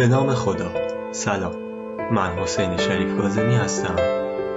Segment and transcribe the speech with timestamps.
[0.00, 0.70] به نام خدا.
[1.12, 1.52] سلام.
[2.12, 3.96] من حسین شریف کاظمی هستم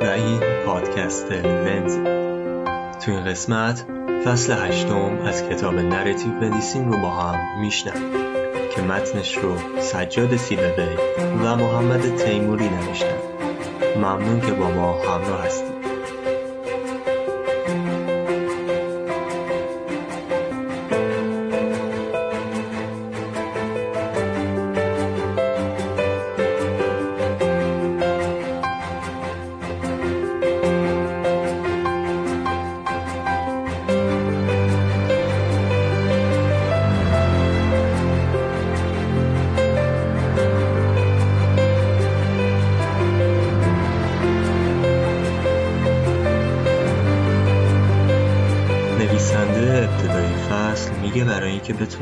[0.02, 1.98] و این پادکست لنز
[3.06, 3.86] تو این قسمت
[4.26, 8.02] فصل هشتم از کتاب Narrative Medicine رو با هم می‌شنویم
[8.76, 10.96] که متنش رو سجاد سیبقی
[11.44, 13.18] و محمد تیموری نوشتن.
[13.96, 15.73] ممنون که با ما همراه هستید.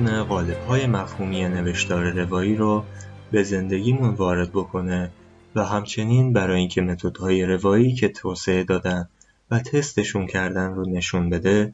[0.01, 2.83] بتونه قالب‌های مفهومی نوشتار روایی رو
[3.31, 5.11] به زندگیمون وارد بکنه
[5.55, 9.09] و همچنین برای اینکه متدهای روایی که توسعه دادن
[9.51, 11.73] و تستشون کردن رو نشون بده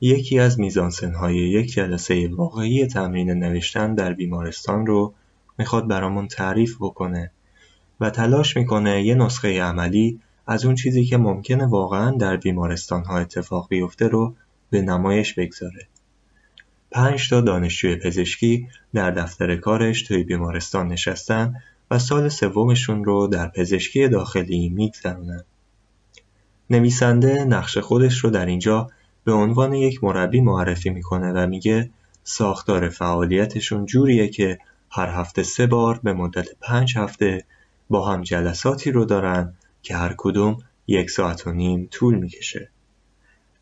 [0.00, 5.14] یکی از میزانسنهای یک جلسه واقعی تمرین نوشتن در بیمارستان رو
[5.58, 7.30] می‌خواد برامون تعریف بکنه
[8.00, 13.18] و تلاش می‌کنه یه نسخه عملی از اون چیزی که ممکنه واقعا در بیمارستان ها
[13.18, 14.34] اتفاق بیفته رو
[14.70, 15.88] به نمایش بگذاره.
[16.94, 21.54] پنج تا دانشجوی پزشکی در دفتر کارش توی بیمارستان نشستن
[21.90, 25.44] و سال سومشون رو در پزشکی داخلی میگذرونن.
[26.70, 28.90] نویسنده نقش خودش رو در اینجا
[29.24, 31.90] به عنوان یک مربی معرفی می‌کنه و میگه
[32.24, 34.58] ساختار فعالیتشون جوریه که
[34.90, 37.44] هر هفته سه بار به مدت پنج هفته
[37.90, 42.70] با هم جلساتی رو دارن که هر کدوم یک ساعت و نیم طول می‌کشه.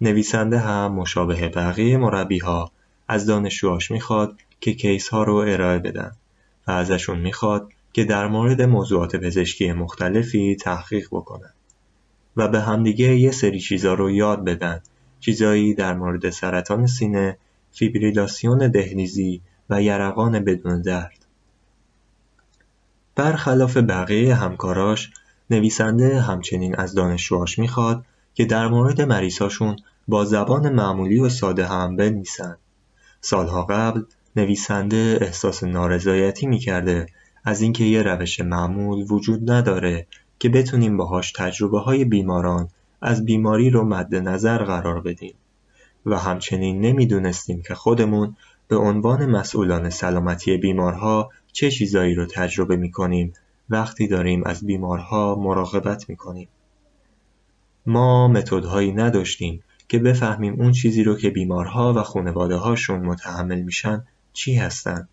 [0.01, 2.73] نویسنده هم مشابه بقیه مربیها
[3.09, 6.13] از دانشجوهاش می‌خواد که کیس ها رو ارائه بدن
[6.67, 11.53] و ازشون می‌خواد که در مورد موضوعات پزشکی مختلفی تحقیق بکنن
[12.37, 14.81] و به همدیگه یه سری چیزا رو یاد بدن
[15.21, 17.39] چیزایی در مورد سرطان سینه،
[17.73, 19.41] فیبریلاسیون دهلیزی
[19.71, 21.27] و یرقان بدون درد.
[23.15, 25.11] برخلاف بقیه همکاراش
[25.51, 29.77] نویسنده همچنین از دانشجوهاش می‌خواد که در مورد مریضاشون
[30.09, 32.57] با زبان معمولی و ساده هم بنویسن.
[33.25, 34.03] سالها قبل
[34.37, 37.07] نویسنده احساس نارضایتی می‌کرده
[37.45, 40.07] از اینکه یه روش معمول وجود نداره
[40.39, 42.69] که بتونیم باهاش تجربه های بیماران
[43.03, 45.35] از بیماری رو مد نظر قرار بدیم
[46.07, 48.37] و همچنین نمی‌دونستیم که خودمون
[48.69, 53.33] به عنوان مسئولان سلامتی بیمارها چه چیزایی رو تجربه می‌کنیم
[53.71, 56.49] وقتی داریم از بیمارها مراقبت می‌کنیم.
[57.87, 64.07] ما متدهایی نداشتیم که بفهمیم اون چیزی رو که بیمارها و خانواده هاشون متحمل میشن
[64.33, 65.09] چی هستن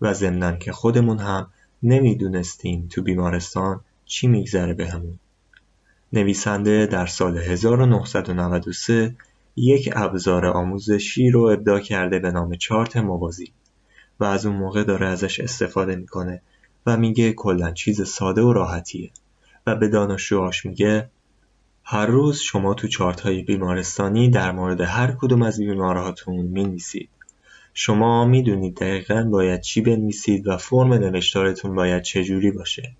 [0.00, 1.50] و ضمنا که خودمون هم
[1.82, 5.18] نمی‌دونستیم تو بیمارستان چی میگذره بهمون.
[6.12, 9.16] نویسنده در سال 1993
[9.56, 13.52] یک ابزار آموزشی رو ابداع کرده به نام چارت موازی
[14.20, 16.42] و از اون موقع داره ازش استفاده می‌کنه
[16.86, 19.10] و میگه کلا چیز ساده و راحتیه
[19.66, 21.10] و به دانشجوهاش میگه
[21.88, 26.80] هر روز شما تو چارت های بیمارستانی در مورد هر کدوم از بیمارهاتون می
[27.74, 32.92] شما می‌دونید دقیقا باید چی بنویسید و فرم نوشتارتون باید چجوری باشه.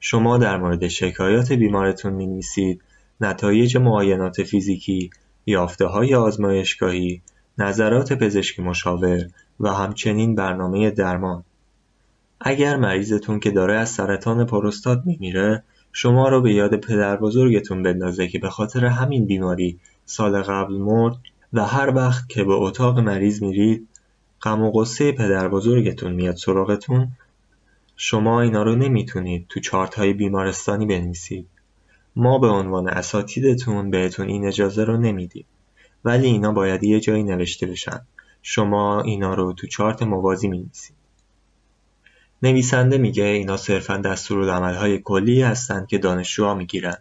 [0.00, 2.82] شما در مورد شکایات بیمارتون می نویسید،
[3.20, 5.10] نتایج معاینات فیزیکی،
[5.46, 7.22] یافته های آزمایشگاهی،
[7.58, 9.26] نظرات پزشکی مشاور
[9.60, 11.44] و همچنین برنامه درمان.
[12.40, 15.62] اگر مریضتون که داره از سرطان پروستات میمیره
[15.98, 21.16] شما رو به یاد پدر بزرگتون بندازه که به خاطر همین بیماری سال قبل مرد
[21.52, 23.88] و هر وقت که به اتاق مریض میرید
[24.42, 27.08] غم و غصه پدر بزرگتون میاد سراغتون.
[27.96, 31.48] شما اینا رو نمی‌تونید تو چارت های بیمارستانی بنویسید.
[32.16, 35.44] ما به عنوان اساتیدتون بهتون این اجازه رو نمیدیم.
[36.04, 38.00] ولی اینا باید یه جایی نوشته بشن.
[38.42, 40.95] شما اینا رو تو چارت موازی نویسید
[42.42, 46.96] نویسنده میگه اینا صرفا دستورالعملهای کلی هستن که دانشجوها می‌گیرن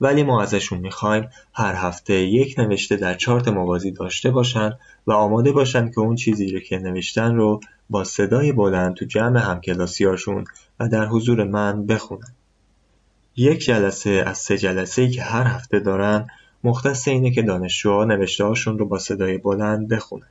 [0.00, 4.72] ولی ما ازشون می‌خوایم هر هفته یک نوشته در چارت موازی داشته باشن
[5.06, 7.60] و آماده باشن که اون چیزی رو که نوشتن رو
[7.90, 10.44] با صدای بلند تو جمع همکلاسیاشون
[10.80, 12.34] و در حضور من بخونن.
[13.36, 16.26] یک جلسه از سه جلسه که هر هفته دارن
[16.64, 20.28] مختص اینه که دانشجوها نوشته هاشون رو با صدای بلند بخونن.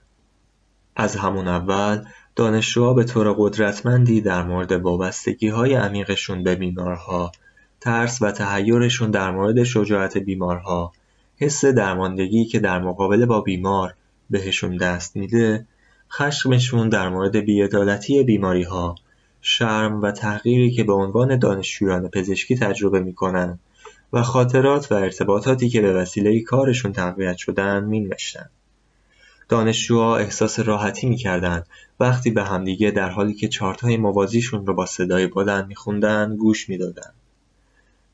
[0.96, 2.04] از همون اول
[2.38, 4.72] دانشجوها به طور قدرتمندی در مورد
[5.44, 7.32] های عمیقشون به بیمارها،
[7.82, 10.92] ترس و تحیرشون در مورد شجاعت بیمارها،
[11.38, 13.94] حس درماندگی که در مقابله با بیمار
[14.30, 15.66] بهشون دست میده،
[16.12, 18.96] خشمشون در مورد بیعدالتی بیماریها،
[19.42, 23.60] شرم و تحقیری که به عنوان دانشجویان پزشکی تجربه می‌کنن
[24.14, 28.50] و خاطرات و ارتباطاتی که به وسیله کارشون تقویت شدن مینوشتن.
[29.50, 31.68] دانشجوها احساس راحتی می‌کردند.
[32.00, 37.14] وقتی به همدیگه در حالی که چارتهای موازیشون رو با صدای بلند میخوندن گوش می‌دادند.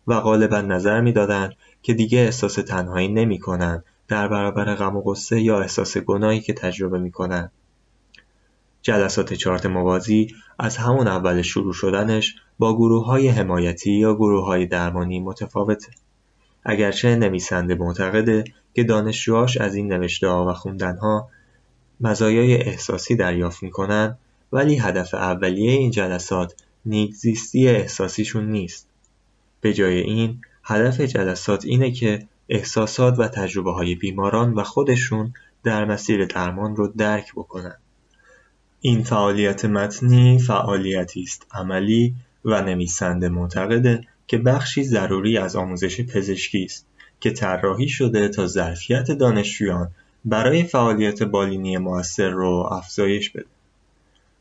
[0.07, 1.53] و غالبا نظر می‌دادند
[1.83, 6.99] که دیگه احساس تنهایی نمی‌کنن در برابر غم و غصه یا احساس گناهی که تجربه
[6.99, 7.51] می‌کنن.
[8.81, 14.65] جلسات چارت موازی از همون اول شروع شدنش با گروه های حمایتی یا گروه های
[14.65, 15.91] درمانی متفاوته.
[16.65, 18.43] اگرچه نویسنده معتقده
[18.73, 21.29] که دانشجوهاش از این نوشته ها و خوندن ها
[22.01, 24.17] مزایای احساسی دریافت می‌کنن
[24.51, 26.53] ولی هدف اولیه این جلسات
[26.85, 28.87] نیکزیستی احساسیشون نیست.
[29.61, 35.33] به جای این هدف جلسات اینه که احساسات و تجربه های بیماران و خودشون
[35.63, 37.75] در مسیر درمان رو درک بکنن.
[38.81, 42.15] این فعالیت متنی فعالیتی است عملی
[42.45, 46.87] و نویسنده معتقده که بخشی ضروری از آموزش پزشکی است
[47.19, 49.91] که طراحی شده تا ظرفیت دانشجویان
[50.25, 53.45] برای فعالیت بالینی موثر رو افزایش بده.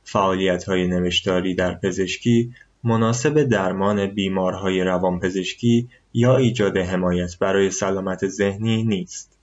[0.04, 8.82] فعالیت های نوشتاری در پزشکی مناسب درمان بیمارهای روانپزشکی یا ایجاد حمایت برای سلامت ذهنی
[8.82, 9.38] نیست.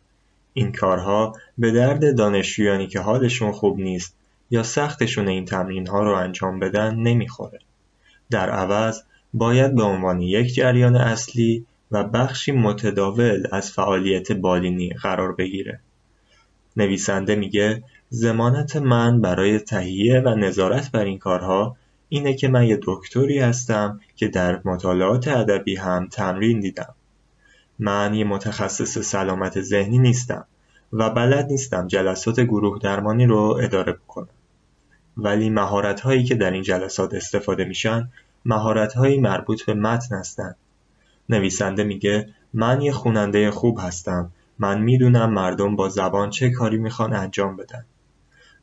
[0.53, 4.15] این کارها به درد دانشجویانی که حالشون خوب نیست
[4.51, 7.59] یا سختشون این تمرین ها رو انجام بدن نمی‌خوره.
[8.31, 9.01] در عوض
[9.33, 15.79] باید به عنوان یک جریان اصلی و بخشی متداول از فعالیت بالینی قرار بگیره.
[16.77, 21.77] نویسنده میگه زمانت من برای تهیه و نظارت بر این کارها
[22.09, 26.95] اینه که من یه دکتری هستم که در مطالعات ادبی هم تمرین دیدم.
[27.79, 30.45] من یه متخصص سلامت ذهنی نیستم
[30.93, 34.27] و بلد نیستم جلسات گروه درمانی رو اداره بکنم.
[35.17, 38.09] ولی مهارت هایی که در این جلسات استفاده میشن
[38.45, 40.55] مهارت هایی مربوط به متن هستند.
[41.29, 44.31] نویسنده میگه من یه خوننده خوب هستم.
[44.59, 47.85] من می‌دونم مردم با زبان چه کاری می‌خوان انجام بدن.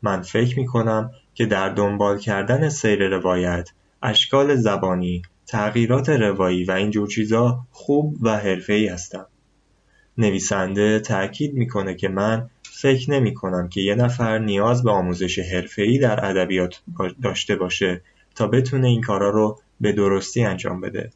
[0.02, 3.70] من فکر می‌کنم که در دنبال کردن سیر روایت،
[4.02, 9.26] اشکال زبانی، تغییرات روایی و اینجور چیزا خوب و حرفه‌ای هستم.
[10.18, 15.98] نویسنده تأکید می‌کنه که من فکر نمی کنم که یه نفر نیاز به آموزش حرفه‌ای
[15.98, 16.82] در ادبیات
[17.22, 18.02] داشته باشه
[18.34, 21.10] تا بتونه این کارا رو به درستی انجام بده.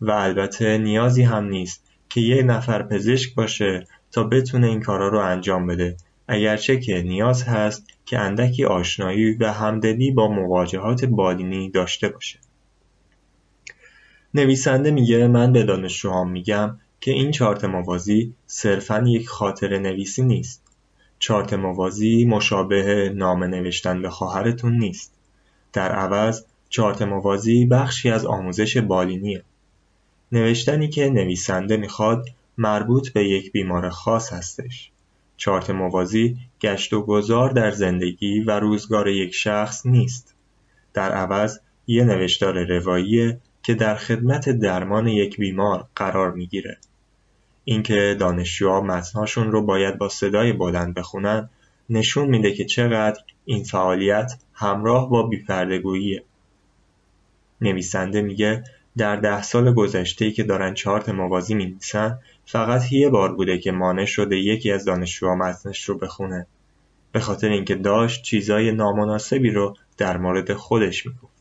[0.00, 5.18] و البته نیازی هم نیست که یه نفر پزشک باشه تا بتونه این کارا رو
[5.18, 5.96] انجام بده
[6.28, 12.38] اگرچه که نیاز هست که اندکی آشنایی و همدلی با مواجهات بالینی داشته باشه.
[14.34, 20.62] نویسنده میگه من به دانشجوهام میگم که این چارت موازی صرفا یک خاطر نویسی نیست.
[21.18, 25.12] چارت موازی مشابه نامه نوشتن به خواهرتون نیست.
[25.72, 26.44] در عوض
[26.76, 29.42] چارت موازی بخشی از آموزش بالینیه.
[30.32, 32.28] نوشتنی که نویسنده می‌خواد
[32.58, 34.90] مربوط به یک بیمار خاص هستش.
[35.36, 40.34] چارت موازی گشت و گذار در زندگی و روزگار یک شخص نیست.
[40.94, 46.78] در عوض یه نوشتار رواییه که در خدمت درمان یک بیمار قرار می‌گیره.
[47.64, 51.50] اینکه دانشجوها متنهاشون رو باید با صدای بلند بخونن
[51.90, 56.24] نشون میده که چقدر این فعالیت همراه با بیپردگوییه.
[57.60, 58.64] نویسنده میگه
[58.96, 64.04] در ده سال گذشته که دارن چارت موازی می‌نویسن فقط یه بار بوده که مانع
[64.04, 66.46] شده یکی از دانشجوها متنش رو بخونه
[67.12, 71.36] به خاطر اینکه داشت چیزای نامناسبی رو در مورد خودش می‌گفت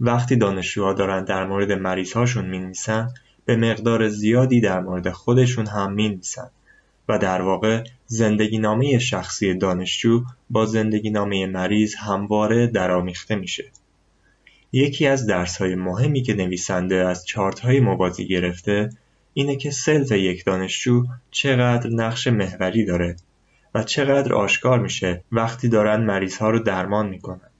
[0.00, 3.08] وقتی دانشجوها دارن در مورد مریضهاشون می‌نویسن
[3.44, 6.50] به مقدار زیادی در مورد خودشون هم می‌نویسن
[7.08, 13.64] و در واقع زندگی نامه شخصی دانشجو با زندگی نامه مریض همواره درآمیخته میشه.
[14.72, 17.24] یکی از درسهای مهمی که نویسنده از
[17.62, 18.90] های موازی گرفته
[19.34, 23.16] اینه که سلف یک دانشجو چقدر نقش محوری داره
[23.74, 27.50] و چقدر آشکار میشه وقتی دارن مریض ها رو درمان می‌کنن.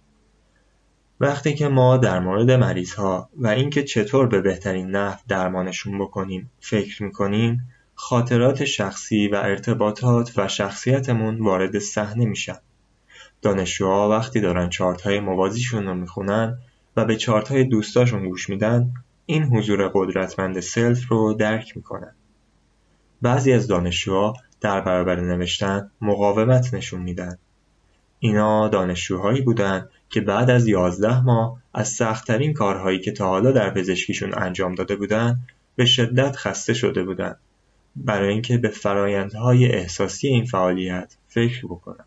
[1.20, 6.50] وقتی که ما در مورد مریض ها و اینکه چطور به بهترین نحو درمانشون بکنیم
[6.60, 7.60] فکر می‌کنیم
[7.94, 12.58] خاطرات شخصی و ارتباطات و شخصیتمون وارد صحنه میشن.
[13.42, 16.58] دانشجوها وقتی دارن چارت های موازیشون رو می‌خونن
[16.96, 18.92] و به چارت های دوستاشون گوش میدن
[19.26, 22.14] این حضور قدرتمند سلف رو درک می‌کنن.
[23.22, 27.38] بعضی از دانشجوها در برابر نوشتن مقاومت نشون میدن.
[28.18, 33.70] اینا دانشجوهایی بودند که بعد از یازده ماه از سختترین کارهایی که تا حالا در
[33.70, 37.36] پزشکیشون انجام داده بودند به شدت خسته شده بودند
[37.96, 42.04] برای اینکه به فرایندهای احساسی این فعالیت فکر بکنن.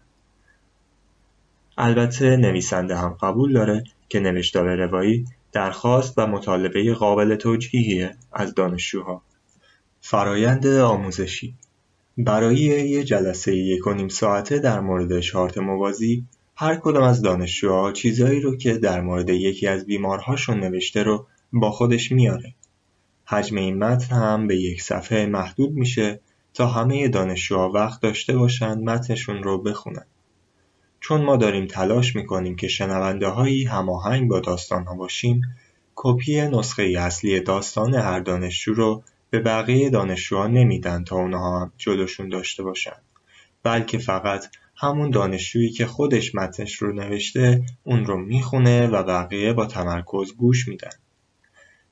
[1.77, 9.21] البته نویسنده هم قبول داره که نوشتار روایی درخواست و مطالبه قابل توجیهی از دانشجوها
[10.01, 11.55] فرایند آموزشی
[12.17, 12.57] برای
[12.89, 18.41] یه جلسه یک و نیم ساعته در مورد شارت موازی هر کدام از دانشجوها چیزایی
[18.41, 22.53] رو که در مورد یکی از بیمارهاشون نوشته رو با خودش میاره.
[23.25, 26.19] حجم این متن هم به یک صفحه محدود میشه
[26.53, 30.05] تا همه دانشجوها وقت داشته باشند متنشون رو بخونن.
[31.07, 35.41] چون ما داریم تلاش می‌کنیم که شنونده هایی هماهنگ با داستان ها باشیم،
[35.95, 42.29] کپی نسخه اصلی داستان هر دانشجو رو به بقیه دانشجوها نمیدن تا اونها هم جلوشون
[42.29, 42.95] داشته باشن.
[43.63, 44.45] بلکه فقط
[44.75, 50.67] همون دانشجویی که خودش متنش رو نوشته اون رو می‌خونه و بقیه با تمرکز گوش
[50.67, 50.93] میدن.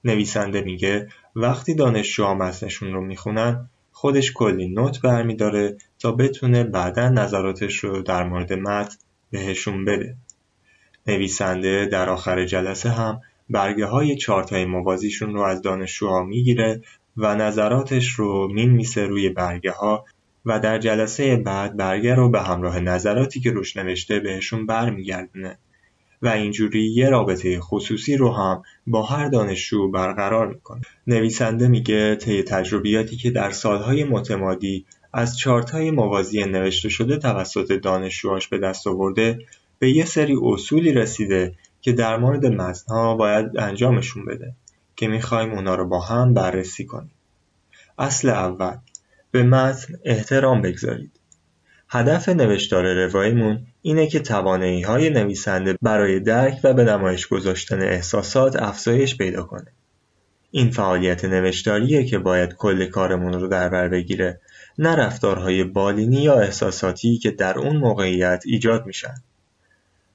[0.04, 7.76] نویسنده میگه وقتی دانشجوها متنشون رو می‌خونن خودش کلی نوت برمیداره تا بتونه بعدا نظراتش
[7.76, 8.96] رو در مورد متن
[9.34, 10.16] بهشون بده.
[11.08, 16.82] نویسنده در آخر جلسه هم برگه های چارتای موازیشون رو از دانشجوها می‌گیره
[17.18, 20.06] و نظراتش رو می‌نویسه روی برگه ها
[20.46, 25.58] و در جلسه بعد برگه رو به همراه نظراتی که روش نوشته بهشون برمیگردونه
[26.22, 30.82] و اینجوری یه رابطه خصوصی رو هم با هر دانشجو برقرار می‌کنه.
[31.08, 38.48] نویسنده میگه طی تجربیاتی که در سالهای متمادی از چارتای موازی نوشته شده توسط دانشجوهاش
[38.48, 39.40] به دست آورده
[39.80, 44.54] به یه سری اصولی رسیده که در مورد متنها باید انجامشون بده
[44.96, 47.12] که می‌خوایم اونا رو با هم بررسی کنیم.
[47.98, 48.78] اصل اول
[49.32, 51.12] به متن احترام بگذارید.
[51.90, 58.56] هدف نوشتار رواییمون اینه که توانایی های نویسنده برای درک و به نمایش گذاشتن احساسات
[58.56, 59.68] افزایش پیدا کنه.
[60.52, 64.40] این فعالیت نوشتاریه که باید کل کارمون رو در بر بگیره
[64.80, 69.16] نه رفتارهای بالینی یا احساساتی که در اون موقعیت ایجاد میشن.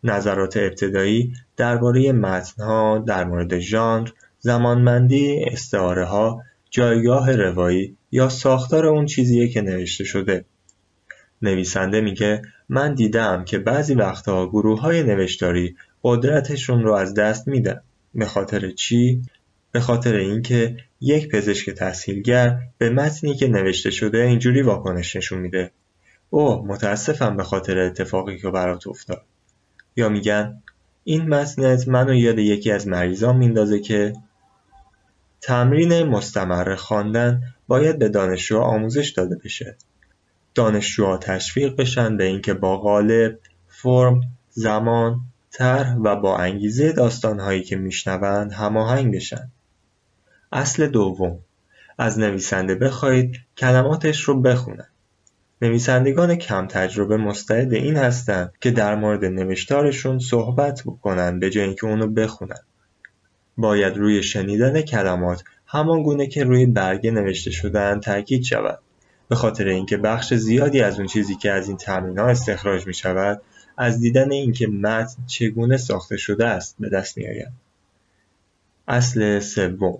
[0.04, 4.10] نظرات ابتدایی درباره متنها در مورد ژانر،
[4.40, 10.44] زمانمندی استعاره ها، جایگاه روایی یا ساختار اون چیزیه که نوشته شده.
[11.42, 17.80] نویسنده میگه من دیدم که بعضی وقتها گروه های نوشتاری قدرتشون رو از دست میدن.
[18.14, 19.22] به خاطر چی؟
[19.72, 25.70] به خاطر اینکه یک پزشک تحصیلگر به متنی که نوشته شده اینجوری واکنش نشون میده.
[26.30, 29.24] اوه متاسفم به خاطر اتفاقی که برات افتاد.
[29.96, 30.62] یا میگن
[31.04, 34.12] این متنت منو یاد یکی از مریضان میندازه که
[35.40, 39.76] تمرین مستمر خواندن باید به دانشجو آموزش داده بشه.
[40.54, 43.38] دانشجوها تشویق بشن به اینکه با قالب،
[43.68, 49.50] فرم، زمان، طرح و با انگیزه داستانهایی که میشنوند هماهنگ بشن.
[50.52, 51.38] اصل دوم
[51.98, 54.88] از نویسنده بخواهید کلماتش رو بخونن.
[55.62, 61.86] نویسندگان کم تجربه مستعد این هستند که در مورد نوشتارشون صحبت بکنن به جای اینکه
[61.86, 62.60] اونو بخونن.
[63.56, 68.78] باید روی شنیدن کلمات همان گونه که روی برگه نوشته شدن تاکید شود.
[69.28, 72.94] به خاطر اینکه بخش زیادی از اون چیزی که از این تمرین ها استخراج می
[72.94, 73.42] شود
[73.76, 77.52] از دیدن اینکه متن چگونه ساخته شده است به دست می آید.
[78.88, 79.98] اصل سوم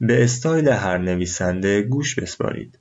[0.00, 2.78] به استایل هر نویسنده گوش بسپارید.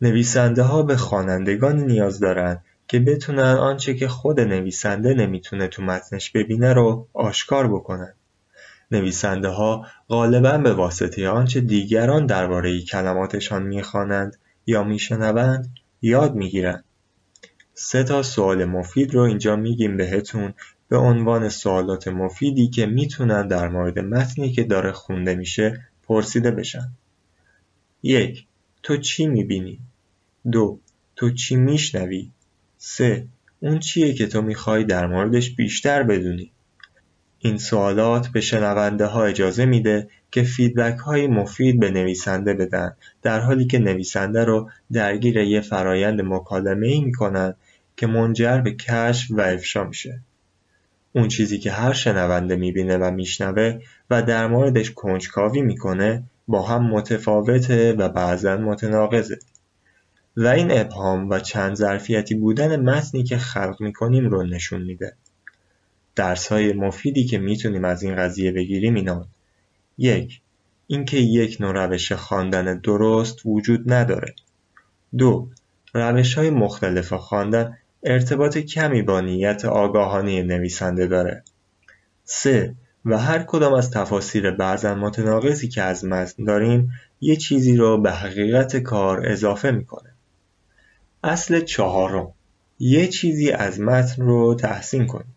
[0.00, 6.30] نویسنده ها به خوانندگانی نیاز دارند که بتونن آنچه که خود نویسنده نمی‌تونه تو متنش
[6.30, 8.14] ببینه رو آشکار بکنن.
[8.90, 14.36] نویسنده ها غالبا به واسطه آنچه دیگران درباره کلماتشان می‌خوانند
[14.66, 16.84] یا میشنوند یاد می‌گیرند.
[17.74, 20.54] سه تا سوال مفید رو اینجا میگیم بهتون
[20.88, 26.88] به عنوان سوالات مفیدی که می‌تونن در مورد متنی که داره خونده میشه پرسیده بشن.
[28.02, 28.46] یک
[28.82, 29.78] تو چی می‌بینی؟
[30.52, 30.80] دو
[31.16, 32.30] تو چی میشنوی؟
[32.78, 33.26] سه
[33.60, 36.52] اون چیه که تو می‌خوای در موردش بیشتر بدونی؟
[37.38, 43.40] این سوالات به شنونده ها اجازه میده که فیدبک های مفید به نویسنده بدن در
[43.40, 47.54] حالی که نویسنده رو درگیر یه فرایند مکالمه ای می‌کنن
[47.96, 50.20] که منجر به کشف و افشا میشه.
[51.18, 53.78] اون چیزی که هر شنونده می‌بینه و میشنوه
[54.10, 59.38] و در موردش کنجکاوی می‌کنه با هم متفاوته و بعضا متناقضه.
[60.36, 65.16] و این ابهام و چند ظرفیتی بودن متنی که خلق می‌کنیم رو نشون میده.
[66.14, 69.26] درس های مفیدی که می‌تونیم از این قضیه بگیریم اینان
[69.98, 70.40] یک
[70.86, 74.34] اینکه یک نوع روش خواندن درست وجود نداره.
[75.18, 75.48] دو
[75.94, 81.42] روش های مختلف خواندن ارتباط کمی با نیت آگاهانه نویسنده داره.
[82.24, 82.74] سه
[83.04, 88.12] و هر کدام از تفاسیر بعضا متناقضی که از متن داریم یه چیزی رو به
[88.12, 90.10] حقیقت کار اضافه می‌کنه.
[91.24, 92.32] اصل چهارم
[92.78, 95.34] یه چیزی از متن رو تحسین کنیم.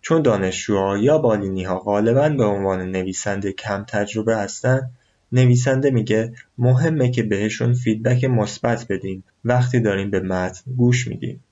[0.00, 4.90] چون دانشجوها یا بالینیها غالبا به عنوان نویسنده کم تجربه هستن
[5.32, 9.24] نویسنده میگه مهمه که بهشون فیدبک مثبت بدیم.
[9.44, 11.44] وقتی داریم به متن گوش میدیم.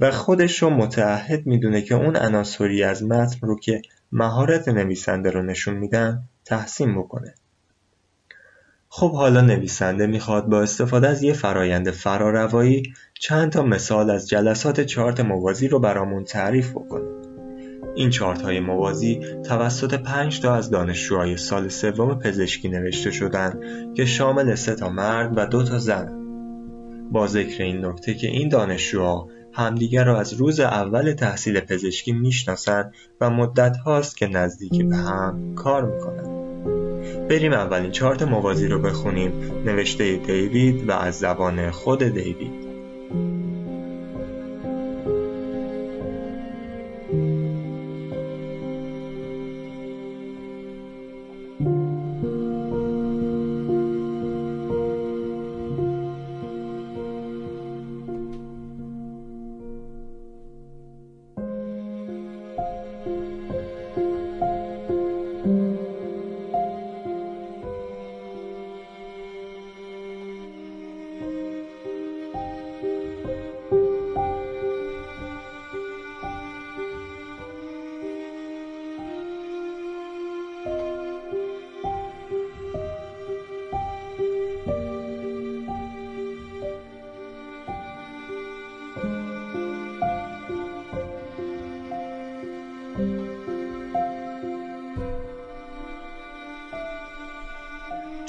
[0.00, 3.82] و خودش رو متعهد می‌دونه که اون عناصری از متن رو که
[4.12, 7.34] مهارت نویسنده رو نشون میدن تحسین بکنه
[8.88, 12.82] خب حالا نویسنده می‌خواد با استفاده از یه فرایند فراروایی
[13.14, 17.24] چند تا مثال از جلسات چارت موازی رو برامون تعریف بکنه.
[17.94, 23.60] این چارت های موازی توسط پنج تا از دانشجوهای سال سوم پزشکی نوشته شدن
[23.94, 26.20] که شامل سه تا مرد و دو تا زن.
[27.12, 32.94] با ذکر این نکته که این دانشجوها همدیگر را از روز اول تحصیل پزشکی می‌شناسند
[33.20, 36.34] و مدت هاست که نزدیکی به هم کار می‌کنند.
[37.28, 39.32] بریم اولین چارت موازی رو بخونیم
[39.64, 42.73] نوشته دیوید و از زبان خود دیوید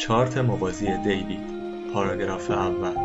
[0.08, 1.40] چارت موازی دیوید
[1.94, 2.98] پاراگراف اول.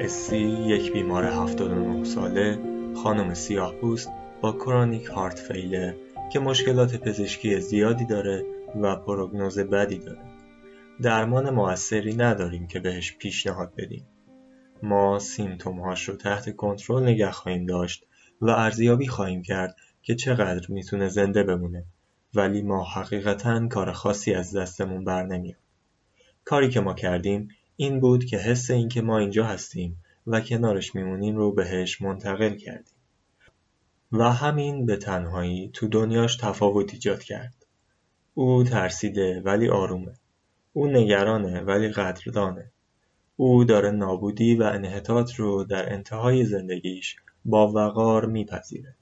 [0.00, 2.58] اسی یک بیمار 79 ساله
[3.02, 5.94] خانم سیاه پوست با کرونیک هارت فیلر
[6.32, 8.44] که مشکلات پزشکی زیادی داره
[8.82, 10.18] و پروگنوز بدی داره.
[11.02, 14.06] درمان موثری نداریم که بهش پیشنهاد بدیم.
[14.82, 18.06] ما سیمتومهاش رو تحت کنترل نگه خواهیم داشت
[18.40, 21.84] و ارزیابی خواهیم کرد که چقدر می‌تونه زنده بمونه.
[22.34, 25.67] ولی ما حقیقتا کار خاصی از دستمون بر نمیاد.
[26.48, 31.36] کاری که ما کردیم این بود که حس اینکه ما اینجا هستیم و کنارش میمونیم
[31.36, 32.96] رو بهش منتقل کردیم.
[34.12, 37.66] و همین به تنهایی تو دنیاش تفاوت ایجاد کرد.
[38.34, 40.14] او ترسیده ولی آرومه.
[40.72, 42.70] او نگرانه ولی قدردانه.
[43.36, 48.96] او داره نابودی و انحطاط رو در انتهای زندگیش با وقار میپذیره.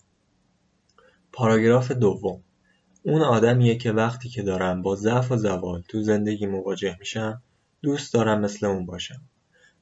[1.32, 2.42] پاراگراف دوم.
[3.06, 7.42] اون آدمیه که وقتی که دارم با ضعف و زوال تو زندگی مواجه میشم
[7.82, 9.20] دوست دارم مثل اون باشم.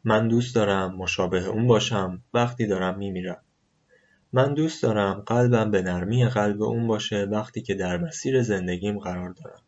[0.04, 3.42] من دوست دارم مشابه اون باشم وقتی دارم میمیرم.
[4.32, 9.30] من دوست دارم قلبم به نرمی قلب اون باشه وقتی که در مسیر زندگیم قرار
[9.30, 9.62] دارم.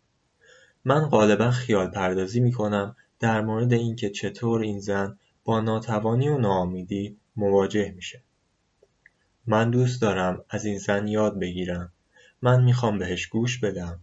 [0.84, 7.16] من غالبا خیال پردازی می‌کنم در مورد اینکه چطور این زن با ناتوانی و ناامیدی
[7.36, 8.22] مواجه میشه.
[9.46, 11.92] من دوست دارم از این زن یاد بگیرم.
[12.42, 14.00] من می‌خوام بهش گوش بدم.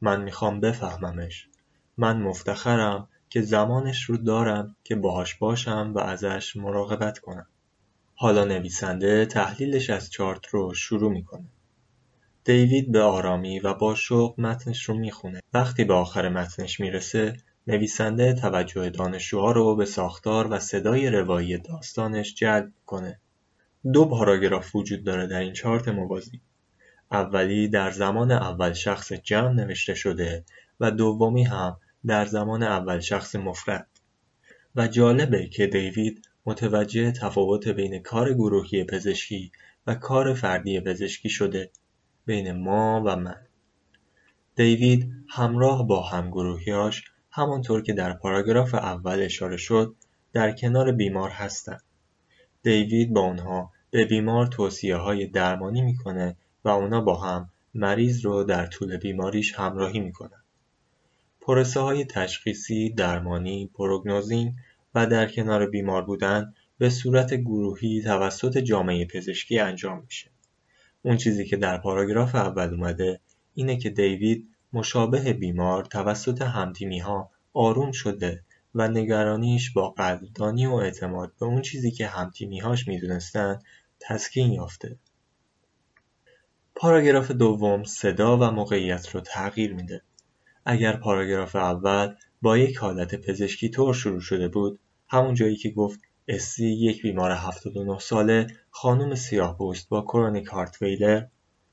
[0.00, 1.48] من می‌خوام بفهممش.
[1.96, 7.46] من مفتخرم که زمانش رو دارم که باهاش باشم و ازش مراقبت کنم.
[8.14, 11.44] حالا نویسنده تحلیلش از چارت رو شروع می‌کنه.
[12.44, 15.40] دیوید به آرامی و با شوق متنش رو می‌خونه.
[15.54, 22.34] وقتی به آخر متنش می‌رسه نویسنده توجه دانشجوها رو به ساختار و صدای روایی داستانش
[22.34, 23.20] جلب کنه
[23.92, 26.40] دو پاراگراف وجود داره در این چارت موازی.
[27.12, 30.44] اولی در زمان اول شخص جمع نوشته شده
[30.80, 33.86] و دومی هم در زمان اول شخص مفرد.
[34.76, 39.52] و جالبه که دیوید متوجه تفاوت بین کار گروهی پزشکی
[39.86, 41.70] و کار فردی پزشکی شده
[42.26, 43.36] بین ما و من.
[44.56, 49.94] دیوید همراه با همگروهیاش همانطور که در پاراگراف اول اشاره شد
[50.32, 51.82] در کنار بیمار هستند.
[52.62, 58.44] دیوید با اونها به بیمار توصیه های درمانی می‌کنه و اونا با هم مریض رو
[58.44, 60.42] در طول بیماریش همراهی می‌کنن.
[61.40, 64.54] پروسه های تشخیصی، درمانی، پروگنوزینگ
[64.94, 70.30] و در کنار بیمار بودن به صورت گروهی توسط جامعه پزشکی انجام میشه.
[71.02, 73.20] اون چیزی که در پاراگراف اول اومده
[73.54, 78.42] اینه که دیوید مشابه بیمار توسط همتیمی ها آروم شده
[78.74, 83.58] و نگرانیش با قدردانی و اعتماد به اون چیزی که همتیمیهاش می‌دونستن
[84.00, 84.98] تسکین یافته.
[86.82, 90.02] پاراگراف دوم صدا و موقعیت رو تغییر میده.
[90.64, 96.00] اگر پاراگراف اول با یک حالت پزشکی طور شروع شده بود همون جایی که گفت
[96.28, 101.26] اسی یک بیمار 79 ساله خانم سیاه پوست با کرونیک هارت ویلر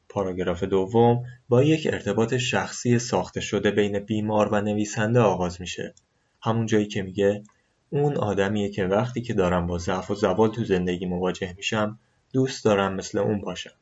[0.09, 5.93] پاراگراف دوم با یک ارتباط شخصی ساخته شده بین بیمار و نویسنده آغاز میشه
[6.41, 7.43] همون جایی که میگه
[7.89, 11.99] اون آدمیه که وقتی که دارم با ضعف و زوال تو زندگی مواجه میشم
[12.33, 13.73] دوست دارم مثل اون باشم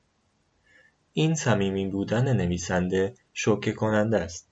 [1.17, 4.47] این صمیمی بودن نویسنده شوکه کننده است.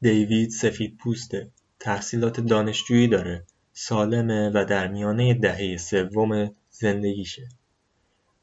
[0.00, 7.48] دیوید سفید پوسته تحصیلات دانشجویی داره سالمه و در میانه دهه سوم زندگیشه.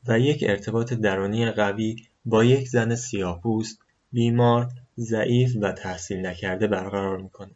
[0.07, 3.79] و یک ارتباط درونی قوی با یک زن سیاهپوست
[4.11, 7.55] بیمار ضعیف و تحصیل نکرده برقرار می‌کنه.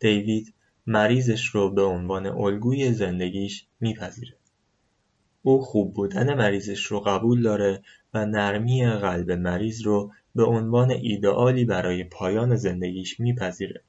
[0.00, 0.54] دیوید
[0.86, 4.36] مریضش رو به عنوان الگوی زندگیش میپذیره.
[5.42, 7.82] او خوب بودن مریضش رو قبول داره
[8.14, 13.82] و نرمی قلب مریض رو به عنوان ایدئالی برای پایان زندگیش میپذیره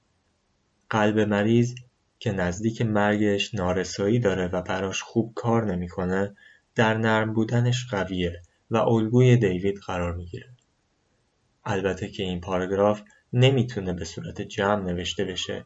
[0.89, 1.75] قلب مریض
[2.19, 6.35] که نزدیک مرگش نارسایی داره و براش خوب کار نمی‌کنه
[6.75, 10.49] در نرم بودنش قویه و الگوی دیوید قرار می‌گیره.
[11.65, 13.01] البته که این پاراگراف
[13.33, 15.65] نمی‌تونه به صورت جمع نوشته بشه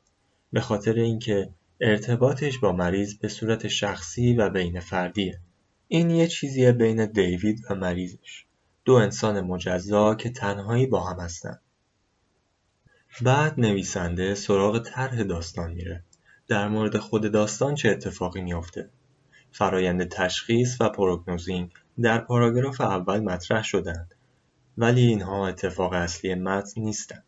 [0.53, 1.49] به خاطر اینکه
[1.81, 5.39] ارتباطش با مریض به صورت شخصی و بین فردیه.
[5.87, 8.45] این یه چیزیه بین دیوید و مریضش.
[8.85, 11.59] دو انسان مجزا که تنهایی با هم هستن.
[13.21, 16.03] بعد نویسنده سراغ طرح داستان میره.
[16.47, 18.89] در مورد خود داستان چه اتفاقی میافته؟
[19.51, 21.71] فرایند تشخیص و پروگنوزینگ
[22.01, 24.15] در پاراگراف اول مطرح شدند
[24.77, 27.23] ولی اینها اتفاق اصلی متن نیستند.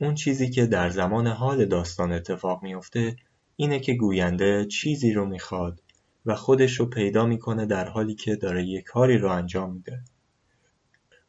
[0.00, 3.16] اون چیزی که در زمان حال داستان اتفاق میفته
[3.56, 5.82] اینه که گوینده چیزی رو می‌خواد
[6.26, 10.00] و خودش رو پیدا می‌کنه در حالی که داره یک کاری رو انجام میده.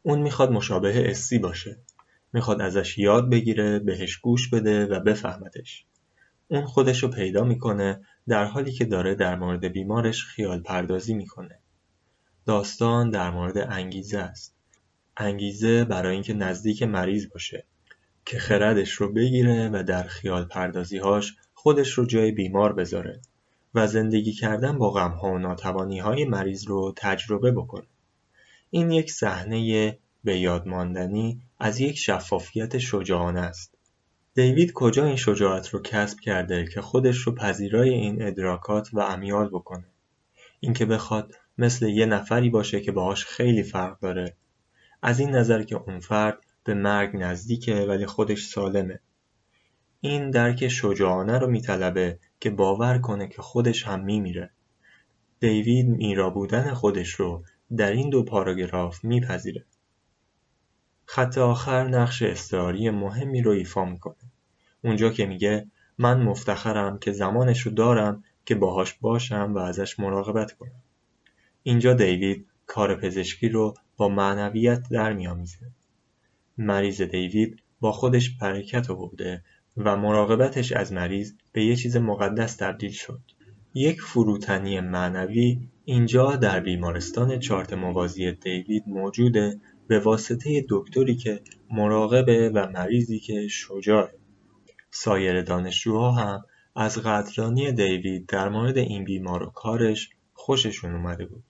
[0.02, 1.78] اون می‌خواد مشابه اسی باشه.
[2.32, 5.84] می‌خواد ازش یاد بگیره، بهش گوش بده و بفهمدش.
[6.48, 11.58] اون خودش رو پیدا می‌کنه در حالی که داره در مورد بیمارش خیال پردازی می‌کنه.
[12.46, 14.56] داستان در مورد انگیزه است.
[15.16, 17.66] انگیزه برای اینکه نزدیک مریض باشه
[18.24, 23.20] که خردش رو بگیره و در خیال پردازیهاش خودش رو جای بیمار بذاره
[23.74, 27.86] و زندگی کردن با غمها و ناتوانی های مریض رو تجربه بکنه.
[28.70, 33.74] این یک صحنه به یاد ماندنی از یک شفافیت شجاعانه است.
[34.34, 39.48] دیوید کجا این شجاعت رو کسب کرده که خودش رو پذیرای این ادراکات و امیال
[39.48, 39.84] بکنه
[40.60, 44.36] اینکه بخواد مثل یه نفری باشه که باهاش خیلی فرق داره
[45.02, 49.00] از این نظر که اون فرد به مرگ نزدیکه ولی خودش سالمه
[50.00, 54.50] این درک شجاعانه رو میطلبه که باور کنه که خودش هم میمیره
[55.40, 57.44] دیوید میرا بودن خودش رو
[57.76, 59.64] در این دو پاراگراف میپذیره
[61.04, 64.32] خط آخر نقش استعاری مهمی رو ایفا می‌کنه.
[64.84, 65.66] اونجا که میگه
[65.98, 70.82] من مفتخرم که زمانش رو دارم که باهاش باشم و ازش مراقبت کنم.
[71.62, 75.70] اینجا دیوید کار پزشکی رو با معنویت در میامیزه.
[76.58, 79.44] مریض دیوید با خودش برکت آورده
[79.76, 83.20] و مراقبتش از مریض به یه چیز مقدس تبدیل شد.
[83.74, 92.50] یک فروتنی معنوی اینجا در بیمارستان چارت موازی دیوید موجوده به واسطه دکتری که مراقبه
[92.54, 94.14] و مریضی که شجاعه.
[94.90, 96.44] سایر دانشجوها هم
[96.76, 101.44] از قدردانی دیوید در مورد این بیمار و کارش خوششون اومده بود.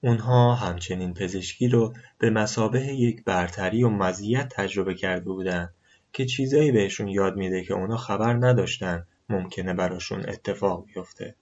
[0.00, 5.70] اونها همچنین پزشکی رو به مسابه یک برتری و مزیت تجربه کرده بودن
[6.12, 11.34] که چیزایی بهشون یاد میده که اونا خبر نداشتن ممکنه براشون اتفاق بیفته.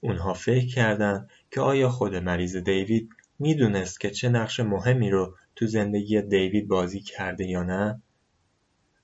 [0.00, 5.66] اونها فکر کردن که آیا خود مریض دیوید می‌دونست که چه نقش مهمی رو تو
[5.66, 8.02] زندگی دیوید بازی کرده یا نه؟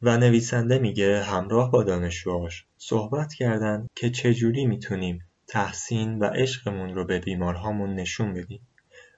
[0.02, 7.04] و نویسنده میگه همراه با دانشجوهاش صحبت کردن که چجوری می‌تونیم تحسین و عشقمون رو
[7.04, 8.60] به بیمارهامون نشون بدیم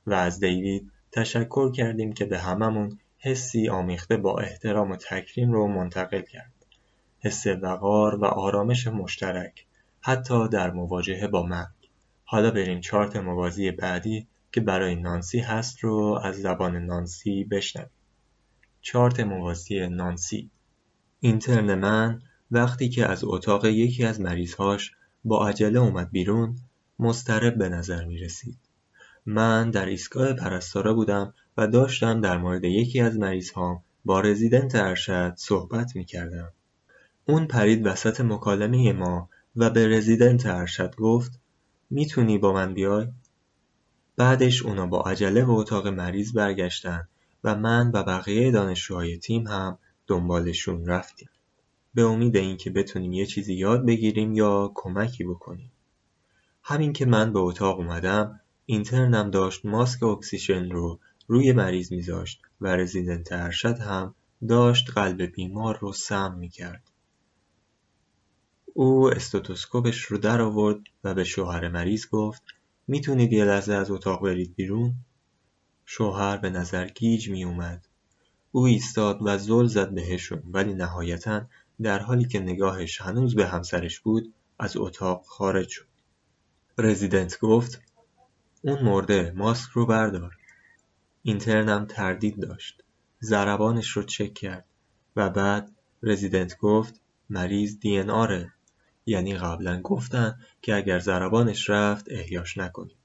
[0.06, 5.68] و از دیوید تشکر کردیم که به هممون حسی آمیخته با احترام و تکریم رو
[5.68, 6.52] منتقل کرد.
[7.18, 9.66] حس وقار و آرامش مشترک
[10.00, 11.90] حتی در مواجهه با مرگ.
[12.24, 17.90] حالا بریم چارت موازی بعدی که برای نانسی هست رو از زبان نانسی بشنویم.
[18.80, 20.50] چارت موازی نانسی
[21.20, 24.92] اینترن من وقتی که از اتاق یکی از مریضهاش
[25.24, 26.56] با عجله اومد بیرون
[26.98, 28.58] مسترب به نظر می رسید.
[29.26, 35.34] من در ایستگاه پرستاره بودم و داشتم در مورد یکی از مریضهام با رزیدنت ارشد
[35.36, 36.52] صحبت می کردم.
[37.28, 41.40] اون پرید وسط مکالمه ما و به رزیدنت ارشد گفت
[41.90, 43.08] می‌تونی با من بیای؟
[44.16, 47.08] بعدش اونا با عجله به اتاق مریض برگشتن
[47.44, 51.28] و من و بقیه دانشجوهای تیم هم دنبالشون رفتیم.
[51.94, 55.72] به امید اینکه بتونیم یه چیزی یاد بگیریم یا کمکی بکنیم.
[56.62, 62.76] همین که من به اتاق اومدم اینترنم داشت ماسک اکسیژن رو روی مریض میذاشت و
[62.76, 64.14] رزیدنت ارشد هم
[64.48, 66.90] داشت قلب بیمار رو سم می‌کرد.
[68.74, 72.42] او استوتوسکوپش رو در آورد و به شوهر مریض گفت
[72.88, 74.94] می‌تونید یه لحظه از اتاق برید بیرون؟
[75.84, 77.86] شوهر به نظر گیج می اومد.
[78.52, 81.46] او ایستاد و زل زد بهشون ولی نهایتا
[81.82, 85.86] در حالی که نگاهش هنوز به همسرش بود از اتاق خارج شد.
[86.78, 87.82] رزیدنت گفت
[88.62, 90.36] اون مرده ماسک رو بردار.
[91.28, 92.82] اینترنم تردید داشت.
[93.20, 94.64] زربانش رو چک کرد
[95.16, 98.52] و بعد رزیدنت گفت مریض دی ان آره
[99.06, 102.96] یعنی قبلا گفتن که اگر زربانش رفت احیاش نکنیم.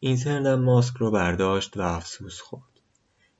[0.00, 2.80] اینترنم ماسک رو برداشت و افسوس خورد.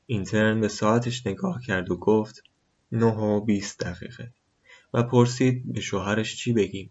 [0.06, 2.42] اینترن به ساعتش نگاه کرد و گفت
[2.92, 4.32] نه و بیست دقیقه
[4.94, 6.90] و پرسید به شوهرش چی بگیم.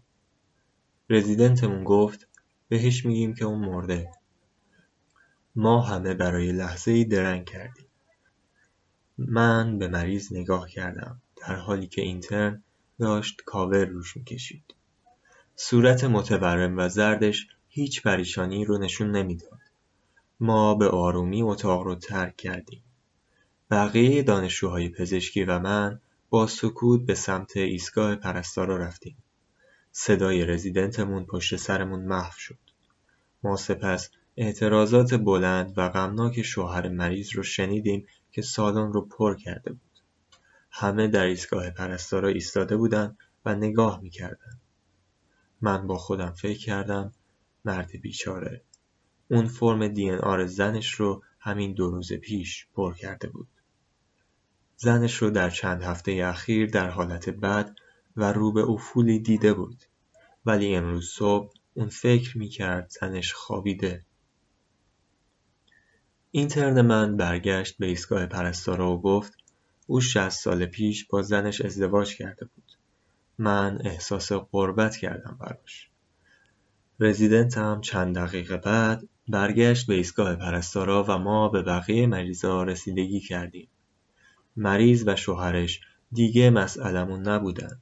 [1.10, 2.28] رزیدنتمون گفت
[2.68, 4.10] بهش میگیم که اون مرده.
[5.56, 7.86] ما همه برای لحظه ای درنگ کردیم.
[9.18, 12.62] من به مریض نگاه کردم در حالی که اینترن
[12.98, 14.74] داشت کاور روش می‌کشید.
[15.54, 19.60] صورت متورم و زردش هیچ پریشانی رو نشون نمی‌داد.
[20.40, 22.82] ما به آرومی اتاق رو ترک کردیم.
[23.70, 29.16] بقیه دانشجوهای پزشکی و من با سکوت به سمت ایستگاه پرستارا رفتیم.
[29.92, 32.58] صدای رزیدنتمون پشت سرمون محو شد.
[33.42, 39.72] ما سپس اعتراضات بلند و غمناک شوهر مریض رو شنیدیم که سالن رو پر کرده
[39.72, 39.80] بود.
[40.70, 44.60] همه در ایستگاه پرستارا ایستاده بودند و نگاه می‌کردند.
[45.60, 47.12] من با خودم فکر کردم
[47.64, 48.62] مرد بیچاره
[49.30, 53.48] اون فرم دی آر زنش رو همین دو روز پیش پر کرده بود.
[54.76, 57.76] زنش رو در چند هفته اخیر در حالت بد
[58.16, 59.84] و رو به افولی دیده بود
[60.46, 64.04] ولی امروز صبح اون فکر می‌کرد زنش خوابیده.
[66.36, 69.32] اینترن من برگشت به ایستگاه پرستارا و گفت
[69.86, 72.72] او شست سال پیش با زنش ازدواج کرده بود.
[73.38, 75.90] من احساس قربت کردم براش.
[77.00, 83.68] رزیدنتم چند دقیقه بعد برگشت به ایستگاه پرستارا و ما به بقیه مریضا رسیدگی کردیم.
[84.56, 85.80] مریض و شوهرش
[86.12, 87.80] دیگه مسئلمون نبودن.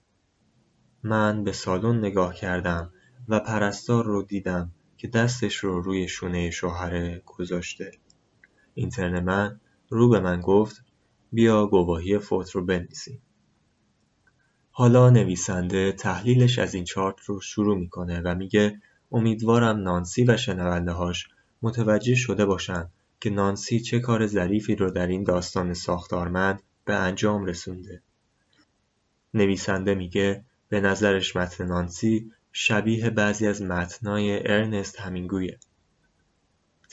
[1.02, 2.92] من به سالن نگاه کردم
[3.28, 7.92] و پرستار رو دیدم که دستش رو روی شونه شوهره گذاشته.
[8.74, 10.84] اینترن من رو به من گفت
[11.32, 13.22] بیا گواهی فوت رو بنویسیم.
[14.70, 18.80] حالا نویسنده تحلیلش از این چارت رو شروع می‌کنه و میگه
[19.12, 21.28] امیدوارم نانسی و شنونده‌هاش
[21.62, 27.44] متوجه شده باشند که نانسی چه کار ظریفی رو در این داستان ساختارمند به انجام
[27.44, 28.02] رسونده.
[29.34, 35.58] نویسنده میگه به نظرش متن نانسی شبیه بعضی از متنای ارنست همینگویه.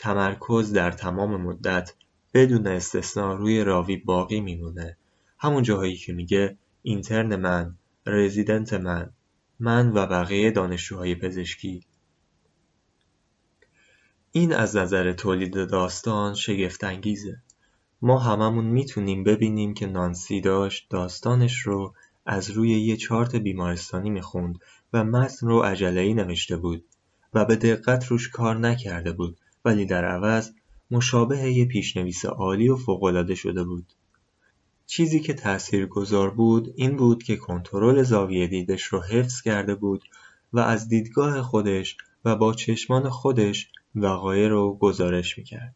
[0.02, 1.94] تمرکز در تمام مدت
[2.34, 4.98] بدون استثنا روی راوی باقی میمونه.
[5.40, 9.10] همون جاهایی که میگه اینترن من، رزیدنت من،
[9.60, 11.84] من و بقیه دانشجوهای پزشکی
[14.32, 16.36] این از نظر تولید داستان
[16.84, 17.42] انگیزه.
[18.02, 21.94] ما هممون می‌تونیم ببینیم که نانسی داشت داستانش رو
[22.26, 24.60] از روی یه چارت بیمارستانی می‌خوند
[24.94, 26.86] و متن رو عجله‌ای نوشته بود
[27.34, 30.52] و به دقت روش کار نکرده بود ولی در عوض
[30.92, 33.94] مشابه یه پیشنویس عالی و فوق‌العاده شده بود.
[34.86, 35.34] چیزی که
[35.90, 40.04] گذار بود این بود که کنترل زاویه دیدش رو حفظ کرده بود
[40.54, 45.76] و از دیدگاه خودش و با چشمان خودش وقایع رو گزارش می‌کرد.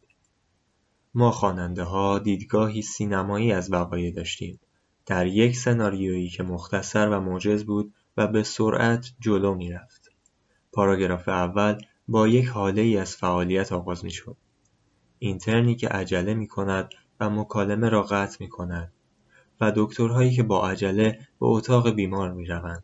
[1.14, 4.60] ما خواننده ها دیدگاهی سینمایی از وقایع داشتیم
[5.06, 10.10] در یک سناریویی که مختصر و موجز بود و به سرعت جلو می‌رفت.
[10.72, 14.36] پاراگراف اول با یک حاله ای از فعالیت آغاز می شد.
[15.18, 16.90] اینترنی که عجله می کند
[17.20, 18.92] و مکالمه را قطع می کند
[19.60, 22.82] و دکترهایی که با عجله به اتاق بیمار می روند.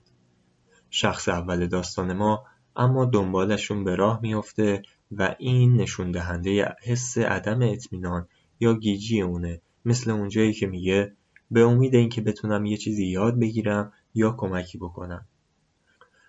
[0.90, 2.44] شخص اول داستان ما
[2.76, 4.82] اما دنبالشون به راه میافته
[5.12, 8.28] و این نشون دهنده حس عدم اطمینان
[8.61, 11.16] یا گیجی اونه مثل اونجایی که میگه
[11.50, 15.26] به امید اینکه بتونم یه چیزی یاد بگیرم یا کمکی بکنم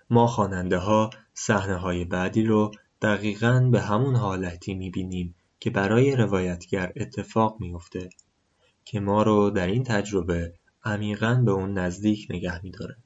[0.10, 2.71] ما خواننده ها صحنه های بعدی رو
[3.03, 8.09] دقیقا به همون حالتی می‌بینیم که برای روایتگر اتفاق میافته
[8.85, 12.97] که ما رو در این تجربه عمیقا به اون نزدیک نگه میداره.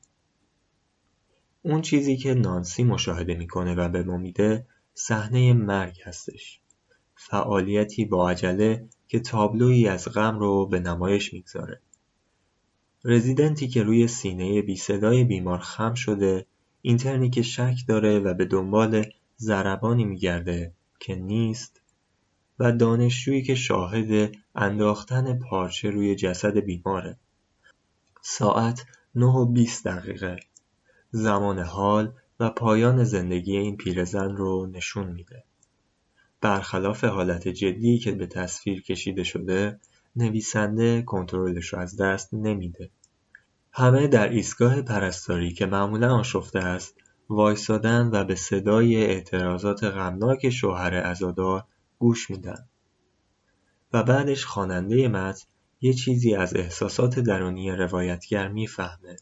[1.62, 6.60] اون چیزی که نانسی مشاهده می‌کنه و به ما میده صحنه مرگ هستش.
[7.16, 11.82] فعالیتی با عجله که تابلویی از غم رو به نمایش می‌گذاره.
[13.04, 16.46] رزیدنتی که روی سینه بی صدای بیمار خم شده
[16.82, 19.06] اینترنی که شک داره و به دنبال
[19.40, 21.82] ضربانی میگرده که نیست
[22.60, 27.18] و دانشجویی که شاهد انداختن پارچه روی جسد بیماره.
[28.22, 30.40] ساعت نه و بیست دقیقه
[31.12, 35.44] زمان حال و پایان زندگی این پیرزن رو نشون میده.
[36.42, 39.80] برخلاف حالت جدی که به تصویر کشیده شده،
[40.16, 42.90] نویسنده کنترلش رو از دست نمیده.
[43.72, 46.96] همه در ایستگاه پرستاری که معمولا آشفته است،
[47.30, 51.64] وایسادن و به صدای اعتراضات غمناک شوهر عزادار
[52.00, 52.68] گوش میدن.
[53.94, 55.46] و بعدش خواننده متن
[55.82, 59.16] یه چیزی از احساسات درونی روایتگر می‌فهمه.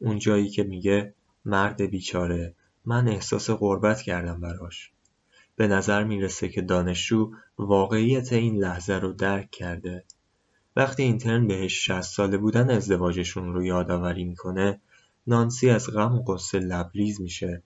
[0.00, 2.54] اون جایی که میگه مرد بیچاره
[2.84, 4.90] من احساس غربت کردم براش.
[5.56, 10.04] به نظر می‌رسه که دانشجو واقعیت این لحظه رو درک کرده.
[10.76, 14.80] وقتی اینترن بهش 60 ساله بودن ازدواجشون رو یادآوری می‌کنه
[15.26, 17.62] نانسی از غم و قصه لبریز میشه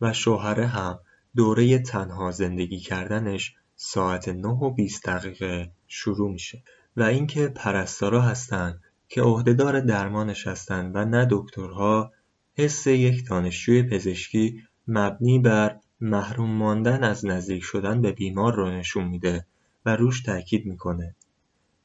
[0.00, 0.98] و شوهره هم
[1.36, 6.62] دوره تنها زندگی کردنش ساعت 9 و 20 دقیقه شروع میشه
[6.96, 12.12] و اینکه پرستارا هستن که عهدهدار درمانش هستن و نه دکترها
[12.54, 19.04] حس یک دانشجوی پزشکی مبنی بر محروم ماندن از نزدیک شدن به بیمار رو نشون
[19.04, 19.46] میده
[19.86, 21.14] و روش تاکید می‌کنه.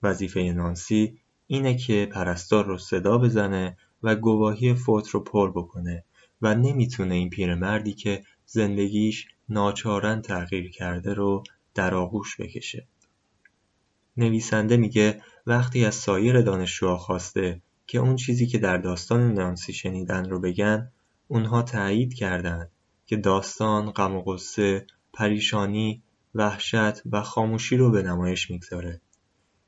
[0.04, 6.04] وظیفه نانسی اینه که پرستار رو صدا بزنه و گواهی فوت رو پر بکنه
[6.42, 12.88] و نمی‌تونه این پیرمردی که زندگیش ناچارن تغییر کرده رو در آغوش بکشه.
[14.18, 20.30] نویسنده میگه وقتی از سایر دانشجوها خواسته که اون چیزی که در داستان نانسی شنیدن
[20.30, 20.92] رو بگن
[21.28, 22.72] اونها تایید کردند
[23.06, 26.02] که داستان غم و غصه، پریشانی،
[26.36, 29.02] وحشت و خاموشی رو به نمایش می‌گذاره.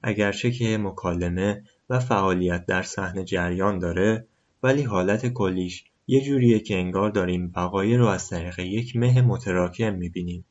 [0.03, 4.27] اگرچه که مکالمه و فعالیت در صحنه جریان داره
[4.63, 9.93] ولی حالت کلیش یه جوریه که انگار داریم بقایه رو از طریق یک مه متراکم
[9.95, 10.45] می‌بینیم.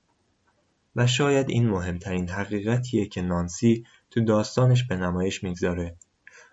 [0.97, 5.97] و شاید این مهمترین حقیقتیه که نانسی تو داستانش به نمایش می‌گذاره.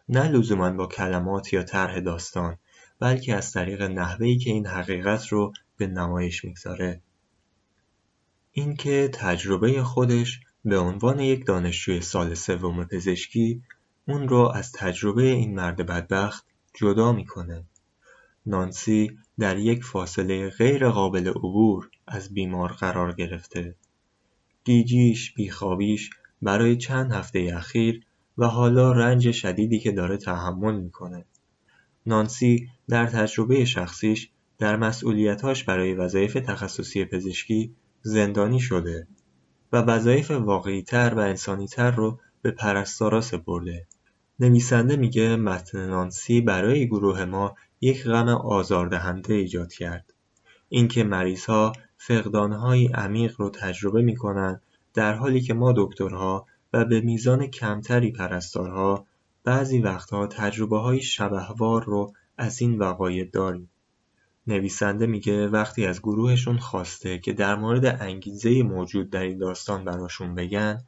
[0.10, 2.58] نه لزوما با کلمات یا طرح داستان
[3.00, 7.02] بلکه از طریق نحوهی که این حقیقت رو به نمایش می‌گذاره.
[8.52, 13.62] اینکه تجربه خودش به عنوان یک دانشجوی سال سوم پزشکی
[14.08, 17.64] اون رو از تجربه این مرد بدبخت جدا می‌کنه.
[18.46, 23.76] نانسی در یک فاصله غیر قابل عبور از بیمار قرار گرفته.
[24.64, 26.10] گیجیش، بیخوابیش
[26.42, 28.04] برای چند هفته اخیر
[28.38, 31.26] و حالا رنج شدیدی که داره تحمل می‌کنه.
[32.06, 39.08] نانسی در تجربه شخصیش در مسئولیتاش برای وظایف تخصصی پزشکی زندانی شده
[39.76, 43.86] و وظایف واقعیتر و انسانیتر رو به پرستارا سپرده.
[44.40, 50.14] نویسنده میگه متن نانسی برای گروه ما یک غم آزاردهنده ایجاد کرد.
[50.70, 54.62] اینکه مریضها فقدانهایی عمیق رو تجربه می‌کنن
[54.94, 59.06] در حالی که ما دکترها و به میزان کمتری پرستارها
[59.44, 63.70] بعضی وقتها تجربه های شبهوار رو از این وقایع داریم.
[64.48, 70.36] نویسنده میگه وقتی از گروهشون خواسته که در مورد انگیزه موجود در این داستان براشون
[70.36, 70.82] بگن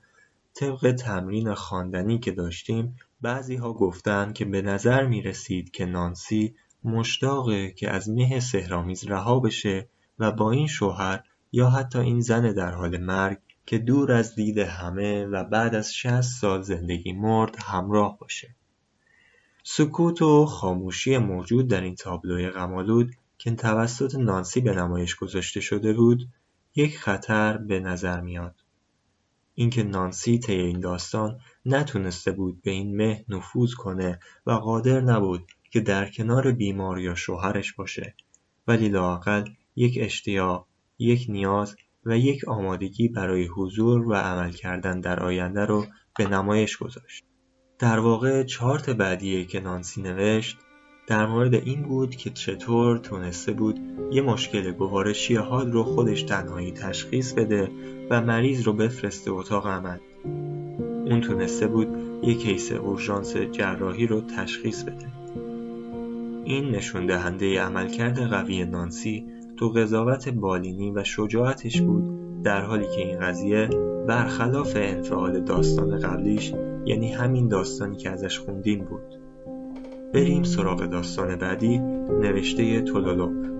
[0.53, 6.55] طبق تمرین خواندنی که داشتیم بعضی ها گفتن که به نظر می رسید که نانسی
[6.83, 9.89] مشتاقه که از مه سهرامیز رها بشه
[10.19, 14.57] و با این شوهر یا حتی این زن در حال مرگ که دور از دید
[14.57, 18.55] همه و بعد از 60 سال زندگی مرد همراه باشه.
[19.63, 25.93] سکوت و خاموشی موجود در این تابلوی غمالود که توسط نانسی به نمایش گذاشته شده
[25.93, 26.27] بود
[26.75, 28.55] یک خطر به نظر میاد.
[29.53, 35.51] اینکه نانسی طی این داستان نتونسته بود به این مه نفوذ کنه و قادر نبود
[35.71, 38.15] که در کنار بیمار یا شوهرش باشه
[38.67, 39.43] ولی لاقل
[39.75, 40.67] یک اشتیاق،
[40.99, 45.85] یک نیاز و یک آمادگی برای حضور و عمل کردن در آینده رو
[46.17, 47.23] به نمایش گذاشت.
[47.79, 50.57] در واقع چارت بعدیه که نانسی نوشت
[51.07, 53.79] در مورد این بود که چطور تونسته بود
[54.11, 57.71] یه مشکل گوارشی حاد رو خودش تنهایی تشخیص بده
[58.09, 59.97] و مریض رو بفرسته اتاق عمل.
[61.05, 61.87] اون تونسته بود
[62.23, 65.07] یه کیس اورژانس جراحی رو تشخیص بده.
[66.45, 69.25] این نشون دهنده عملکرد قوی نانسی
[69.57, 73.69] تو قضاوت بالینی و شجاعتش بود در حالی که این قضیه
[74.07, 76.53] برخلاف انفعال داستان قبلیش
[76.85, 79.26] یعنی همین داستانی که ازش خوندیم بود
[80.17, 81.79] بریم سراغ داستان بعدی
[82.21, 83.56] نوشته تولولوب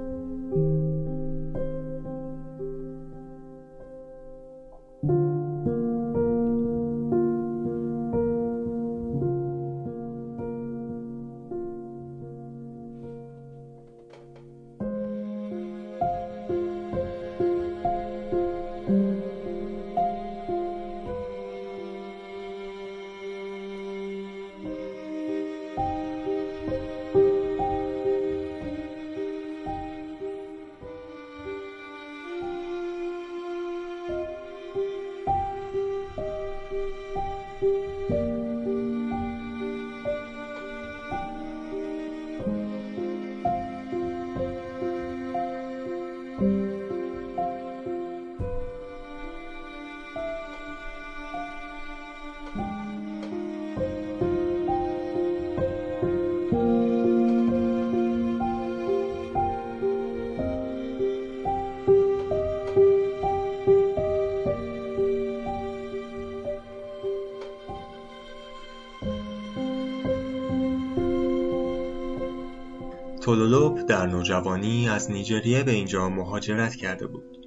[73.27, 77.37] تولولوپ در نوجوانی از نیجریه به اینجا مهاجرت کرده بود.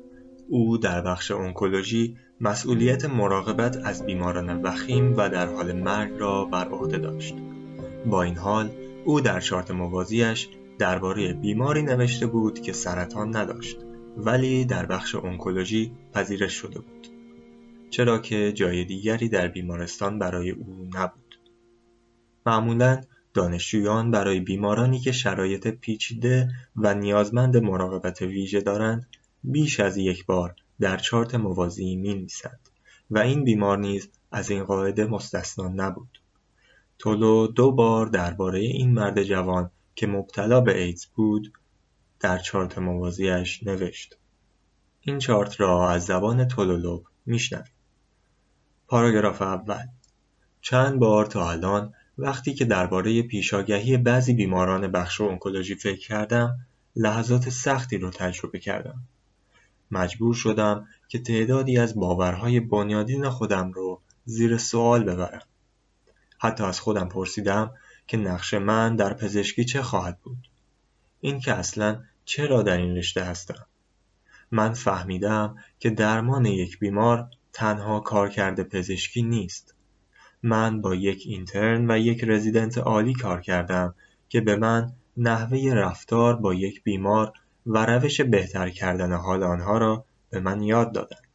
[0.48, 6.68] او در بخش انکولوژی مسئولیت مراقبت از بیماران وخیم و در حال مرگ را بر
[6.68, 7.34] عهده داشت.
[8.06, 8.70] با این حال
[9.04, 13.76] او در چارت موازیش درباره بیماری نوشته بود که سرطان نداشت
[14.16, 17.08] ولی در بخش انکولوژی پذیرش شده بود.
[17.90, 21.38] چرا که جای دیگری در بیمارستان برای او نبود.
[22.46, 23.00] معمولا
[23.34, 29.06] دانشجویان برای بیمارانی که شرایط پیچیده و نیازمند مراقبت ویژه دارند
[29.44, 32.26] بیش از یک بار در چارت موازی می
[33.10, 36.18] و این بیمار نیز از این قاعده مستثنا نبود.
[36.98, 41.52] تولو دو بار درباره این مرد جوان که مبتلا به ایدز بود
[42.20, 44.16] در چارت موازیش نوشت.
[45.00, 47.72] این چارت را از زبان تولولوب میشنویم.
[48.88, 49.86] پاراگراف اول
[50.60, 56.58] چند بار تا الان وقتی که درباره پیشاگهی بعضی بیماران بخش انکولوژی فکر کردم
[56.96, 59.00] لحظات سختی رو تجربه کردم.
[59.90, 65.42] مجبور شدم که تعدادی از باورهای بنیادین خودم رو زیر سوال ببرم.
[66.38, 67.74] حتی از خودم پرسیدم
[68.06, 70.50] که نقش من در پزشکی چه خواهد بود.
[71.20, 73.66] این که اصلا چرا در این رشته هستم؟
[74.50, 79.69] من فهمیدم که درمان یک بیمار تنها کارکرد پزشکی نیست.
[80.42, 83.94] من با یک اینترن و یک رزیدنت عالی کار کردم
[84.28, 87.32] که به من نحوه رفتار با یک بیمار
[87.66, 91.28] و روش بهتر کردن حال آنها را به من یاد دادند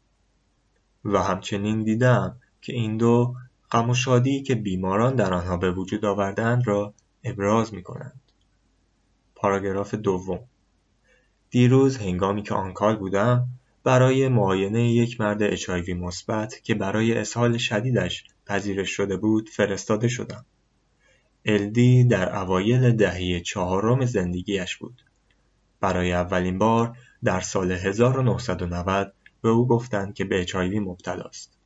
[1.06, 3.36] و همچنین دیدم که این دو
[3.72, 6.94] غم و شادی که بیماران در آنها به وجود آوردند را
[7.24, 8.22] ابراز می کنند.
[9.36, 10.40] پاراگراف دوم
[11.50, 13.48] دیروز هنگامی که آنکال بودم
[13.84, 20.46] برای معاینه یک مرد HIV مثبت که برای اسهال شدیدش پذیرش شده بود فرستاده شدم.
[21.46, 25.02] الدی در اوایل دهه چهارم زندگیش بود.
[25.80, 31.58] برای اولین بار در سال 1990 به او گفتند که به HIV مبتلاست.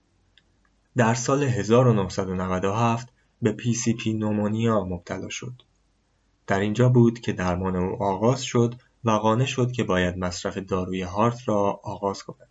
[0.97, 3.07] در سال 1997
[3.41, 5.61] به PCP نومونیا مبتلا شد.
[6.47, 11.01] در اینجا بود که درمان او آغاز شد و قانع شد که باید مصرف داروی
[11.01, 12.49] هارت را آغاز کند.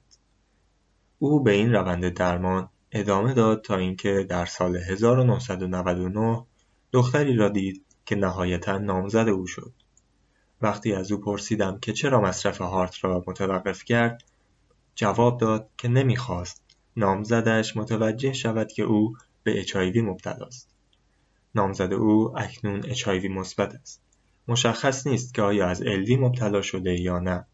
[1.18, 6.47] او به این روند درمان ادامه داد تا اینکه در سال 1999
[6.93, 9.72] دختری را دید که نهایتا نامزد او شد.
[10.62, 14.24] وقتی از او پرسیدم که چرا مصرف هارت را متوقف کرد
[14.95, 16.62] جواب داد که نمی‌خواست
[16.97, 20.68] نامزدش متوجه شود که او به HIV مبتلاست.
[21.55, 24.03] نامزد او اکنون HIV مثبت است.
[24.49, 27.47] مشخص نیست که آیا از الدی مبتلا شده یا نه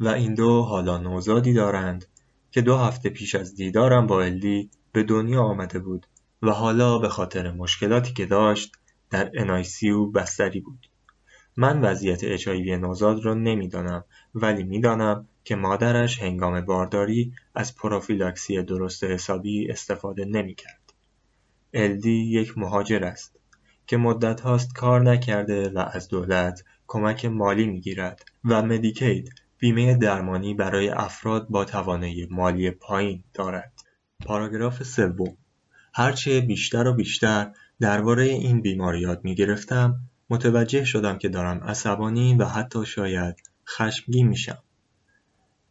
[0.00, 2.06] و این دو حالا نوزادی دارند
[2.54, 6.06] که دو هفته پیش از دیدارم با الدی به دنیا آمده بود
[6.42, 8.72] و حالا به خاطر مشکلاتی که داشت
[9.10, 10.88] در NICU بستری بود.
[11.56, 19.04] من وضعیت HIV نوزاد را نمی‌دانم ولی می‌دانم که مادرش هنگام بارداری از پروفیلاکسی درست
[19.04, 20.92] حسابی استفاده نمی کرد.
[21.72, 23.36] الدی یک مهاجر است
[23.86, 30.54] که مدت هاست کار نکرده و از دولت کمک مالی می‌گیرد و مدیکید بیمه درمانی
[30.54, 33.72] برای افراد با توانایی مالی پایین دارد.
[34.26, 35.36] پاراگراف سوم
[35.94, 39.96] هرچه بیشتر و بیشتر درباره این بیماری یاد می گرفتم
[40.30, 43.36] متوجه شدم که دارم عصبانی و حتی شاید
[43.68, 44.58] خشمگین میشم.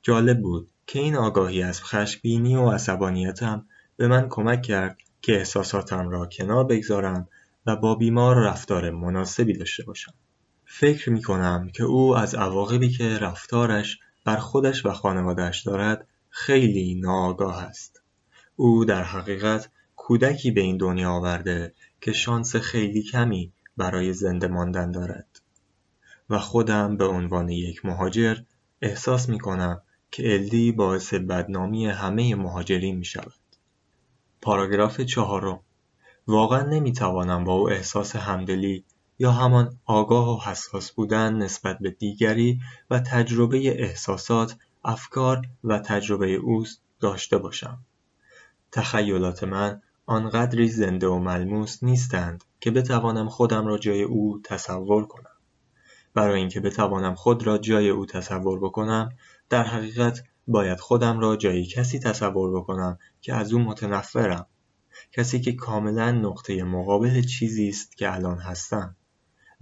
[0.02, 3.68] جالب بود که این آگاهی از خشمگینی و عصبانیتم
[3.98, 7.28] به من کمک کرد که احساساتم را کنار بگذارم
[7.66, 10.14] و با بیمار رفتار مناسبی داشته باشم.
[10.76, 16.96] فکر می کنم که او از عواقبی که رفتارش بر خودش و خانوادهش دارد خیلی
[16.96, 18.02] ناآگاه است.
[18.56, 24.92] او در حقیقت کودکی به این دنیا آورده که شانس خیلی کمی برای زنده ماندن
[24.92, 25.42] دارد.
[26.30, 28.38] و خودم به عنوان یک مهاجر
[28.82, 33.34] احساس می کنم که الدی باعث بدنامی همه مهاجرین می شود.
[34.42, 35.60] پاراگراف چهارم
[36.28, 38.86] واقعا نمی‌توانم با او احساس همدلی
[39.20, 42.60] یا همان آگاه و حساس بودن نسبت به دیگری
[42.90, 47.80] و تجربه احساسات، افکار و تجربه اوست داشته باشم.
[48.72, 55.30] تخیلات من آنقدری زنده و ملموس نیستند که بتوانم خودم را جای او تصور کنم.
[56.14, 59.10] برای اینکه بتوانم خود را جای او تصور بکنم
[59.50, 64.46] در حقیقت باید خودم را جای کسی تصور بکنم که از او متنفرم
[65.12, 68.96] کسی که کاملا نقطه مقابل چیزی است که الان هستم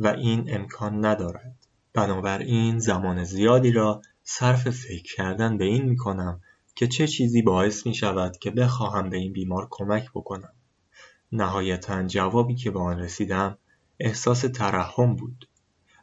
[0.01, 1.55] و این امکان ندارد.
[1.93, 6.41] بنابراین زمان زیادی را صرف فکر کردن به این می کنم
[6.75, 10.53] که چه چیزی باعث می شود که بخواهم به این بیمار کمک بکنم.
[11.31, 13.57] نهایتا جوابی که به آن رسیدم
[13.99, 15.47] احساس ترحم بود.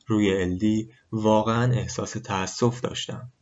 [0.06, 3.32] روی الدی واقعا احساس تأسف داشتم.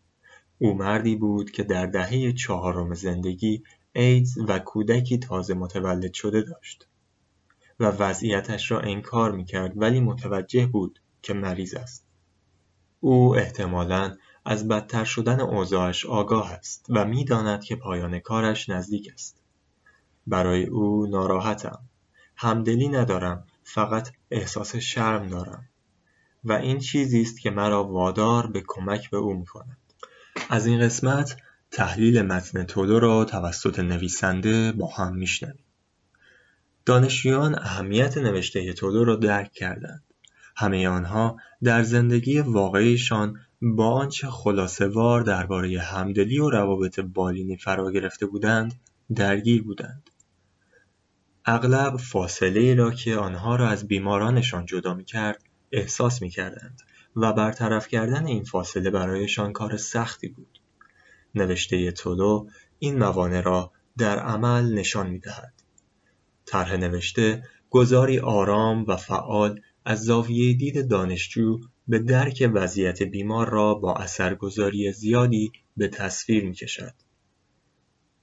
[0.59, 6.87] او مردی بود که در دهه چهارم زندگی ایدز و کودکی تازه متولد شده داشت.
[7.81, 12.07] و وضعیتش را انکار می‌کرد ولی متوجه بود که مریض است.
[13.01, 19.43] او احتمالا از بدتر شدن اوضاعش آگاه است و می‌داند که پایان کارش نزدیک است.
[20.27, 21.79] برای او ناراحتم.
[22.37, 25.69] همدلی ندارم فقط احساس شرم دارم
[26.45, 29.77] و این چیزی است که مرا وادار به کمک به او می کند.
[30.51, 31.37] از این قسمت
[31.71, 35.66] تحلیل متن تولو را توسط نویسنده با هم میشنویم.
[36.87, 40.03] دانشجویان اهمیت نوشته تولو را درک کردند.
[40.57, 48.27] همه آنها در زندگی واقعیشان با آنچه خلاصهوار درباره همدلی و روابط بالینی فرا گرفته
[48.27, 48.75] بودند
[49.15, 50.11] درگیر بودند.
[51.45, 56.83] اغلب فاصله را که آنها را از بیمارانشان جدا می کرد احساس می کردند
[57.17, 60.61] و برطرف کردن این فاصله برایشان کار سختی بود.
[61.35, 62.47] نوشته تولو
[62.79, 65.56] این موانع را در عمل نشان می دهد.
[66.47, 73.75] طرح نوشته گذاری آرام و فعال از زاویه دید دانشجو به درک وضعیت بیمار را
[73.75, 76.95] با اثرگذاری زیادی به تصویر می کشد.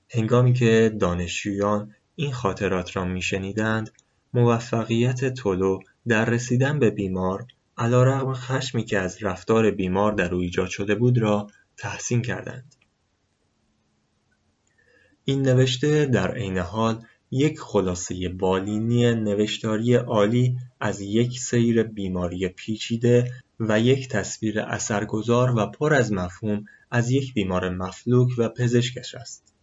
[0.10, 3.92] هنگامی که دانشجویان این خاطرات را میشنیدند
[4.34, 7.46] موفقیت تولو در رسیدن به بیمار
[7.78, 11.48] علیرغم خشمی که از رفتار بیمار در او ایجاد شده بود را
[11.78, 12.76] تحسین کردند
[15.26, 17.06] این نوشته در عین حال
[17.36, 25.66] یک خلاصه بالینی نوشتاری عالی از یک سیر بیماری پیچیده و یک تصویر اثرگذار و
[25.66, 29.54] پر از مفهوم از یک بیمار مفلوک و پزشکش است.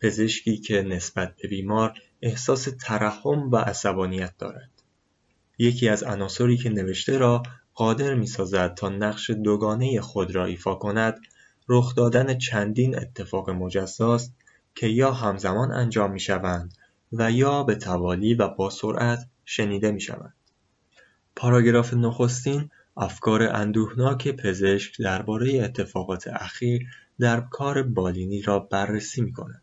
[0.00, 4.70] پزشکی که نسبت به بیمار احساس ترحم و عصبانیت دارد.
[5.58, 7.42] یکی از عناصری که نوشته را
[7.74, 11.18] قادر می‌سازد تا نقش دوگانه خود را ایفا کند
[11.68, 14.34] رخ دادن چندین اتفاق مجزاست
[14.74, 16.74] که یا همزمان انجام می‌شوند
[17.12, 20.34] و یا به توالی و با سرعت شنیده می‌شوند
[21.36, 26.86] پاراگراف نخستین افکار اندوهناک پزشک درباره اتفاقات اخیر
[27.20, 29.62] در کار بالینی را بررسی می کند.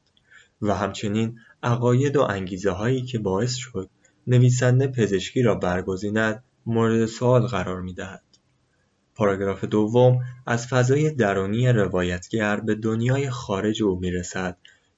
[0.62, 3.90] و همچنین عقاید و انگیزه هایی که باعث شد
[4.28, 8.24] نویسنده پزشکی را برگزیند مورد سوال قرار می دهد.
[9.16, 14.12] پاراگراف دوم از فضای درونی روایتگر به دنیای خارج او می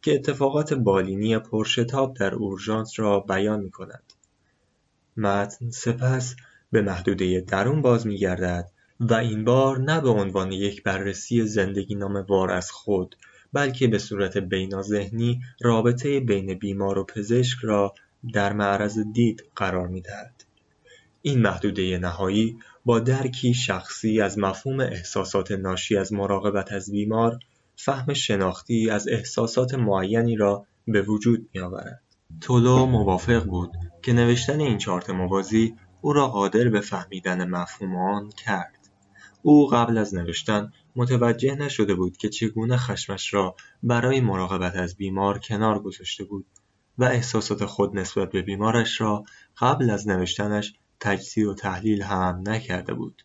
[0.01, 4.13] که اتفاقات بالینی پرشتاب در اورژانس را بیان می کند.
[5.17, 6.35] متن سپس
[6.71, 11.95] به محدوده درون باز می گردد و این بار نه به عنوان یک بررسی زندگی
[11.95, 13.15] نام وار از خود
[13.53, 17.93] بلکه به صورت بیناذهنی رابطه بین بیمار و پزشک را
[18.33, 20.43] در معرض دید قرار می‌دهد
[21.21, 27.39] این محدوده نهایی با درکی شخصی از مفهوم احساسات ناشی از مراقبت از بیمار
[27.79, 32.01] فهم شناختی از احساسات معینی را به وجود می آورد.
[32.41, 33.71] تولو موافق بود
[34.01, 38.89] که نوشتن این چارت موازی او را قادر به فهمیدن مفهوم آن کرد.
[39.41, 45.39] او قبل از نوشتن متوجه نشده بود که چگونه خشمش را برای مراقبت از بیمار
[45.39, 46.45] کنار گذاشته بود
[46.97, 49.23] و احساسات خود نسبت به بیمارش را
[49.57, 53.23] قبل از نوشتنش تجزیه و تحلیل هم نکرده بود.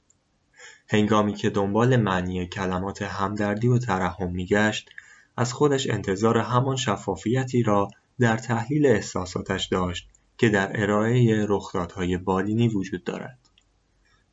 [0.92, 4.90] هنگامی که دنبال معنی کلمات همدردی و ترحم میگشت
[5.36, 7.88] از خودش انتظار همان شفافیتی را
[8.20, 13.38] در تحلیل احساساتش داشت که در ارائه رخدادهای بالینی وجود دارد.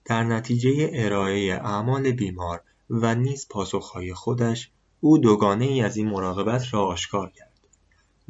[0.06, 6.74] در نتیجه ارائه اعمال بیمار و نیز پاسخهای خودش او دوگانه ای از این مراقبت
[6.74, 7.60] را آشکار کرد.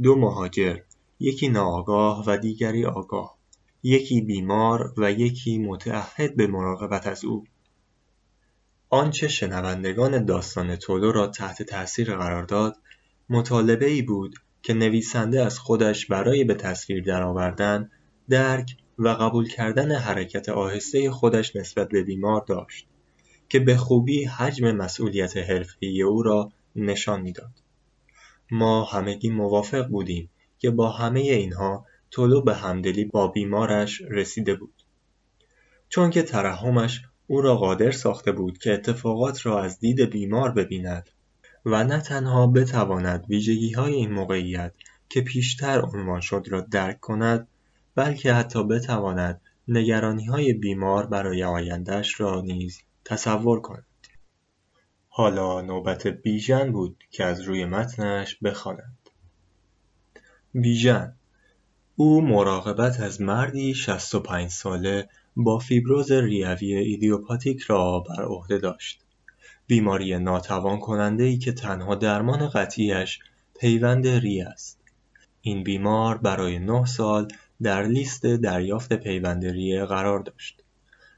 [0.01, 0.77] دو مهاجر،
[1.19, 3.37] یکی ناآگاه و دیگری آگاه،
[3.83, 7.45] یکی بیمار و یکی متعهد به مراقبت از او.
[8.91, 12.77] آنچه شنوندگان داستان تولو را تحت تاثیر قرار داد،
[13.29, 17.91] مطالبه ای بود که نویسنده از خودش برای به تصویر درآوردن،
[18.29, 22.87] درک و قبول کردن حرکت آهسته خودش نسبت به بیمار داشت
[23.49, 27.63] که به خوبی حجم مسئولیت حرفه‌ای او را نشان می‌داد.
[28.51, 30.29] ما همگی موافق بودیم
[30.59, 34.83] که با همه اینها طلوع به همدلی با بیمارش رسیده بود.
[35.89, 37.01] چون که ترحمش
[37.31, 41.09] او را قادر ساخته بود که اتفاقات را از دید بیمار ببیند
[41.65, 44.73] و نه تنها بتواند ویژگی های این موقعیت
[45.09, 47.47] که پیشتر عنوان شد را درک کند
[47.95, 49.41] بلکه حتی بتواند
[50.29, 53.85] های بیمار برای آیندهش را نیز تصور کند.
[55.09, 59.09] حالا نوبت بیژن بود که از روی متنش بخواند.
[60.53, 61.13] بیژن
[61.95, 65.09] او مراقبت از مردی 65 ساله
[65.43, 69.01] با فیبروز ریوی ایدیوپاتیک را بر عهده داشت.
[69.67, 73.19] بیماری ناتوان کننده ای که تنها درمان قطعیش
[73.59, 74.81] پیوند ری است.
[75.41, 77.27] این بیمار برای نه سال
[77.61, 80.63] در لیست دریافت پیوند ریه قرار داشت.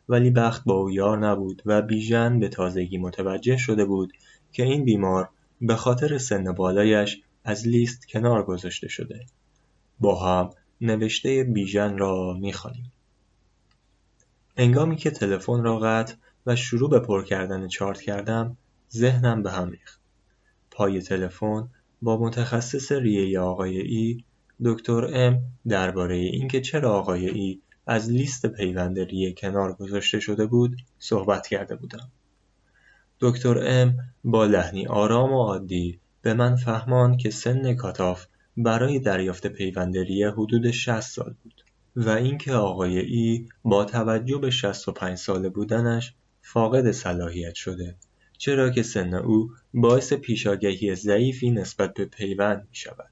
[0.09, 4.13] ولی بخت با او یار نبود و بیژن به تازگی متوجه شده بود
[4.51, 5.30] که این بیمار
[5.61, 9.26] به خاطر سن بالایش از لیست کنار گذاشته شده.
[9.99, 10.49] با هم
[10.82, 12.91] نوشته بیژن را می‌خوانیم.
[14.62, 18.57] انگامی که تلفن را قطع و شروع به پر کردن چارت کردم
[18.91, 20.01] ذهنم به هم ریخت.
[20.72, 21.70] پای تلفن
[22.01, 24.24] با متخصص ریه آقای ای
[24.64, 30.78] دکتر ام درباره اینکه چرا آقای ای از لیست پیوند ریه کنار گذاشته شده بود
[30.99, 32.12] صحبت کرده بودم.
[33.20, 38.26] دکتر ام با لحنی آرام و عادی به من فهمان که سن کاتاف
[38.57, 41.61] برای دریافت پیوند ریه حدود 60 سال بود.
[41.95, 47.95] و اینکه آقای ای با توجه به 65 ساله بودنش فاقد صلاحیت شده
[48.37, 53.11] چرا که سن او باعث پیشاگهی ضعیفی نسبت به پیوند می شود.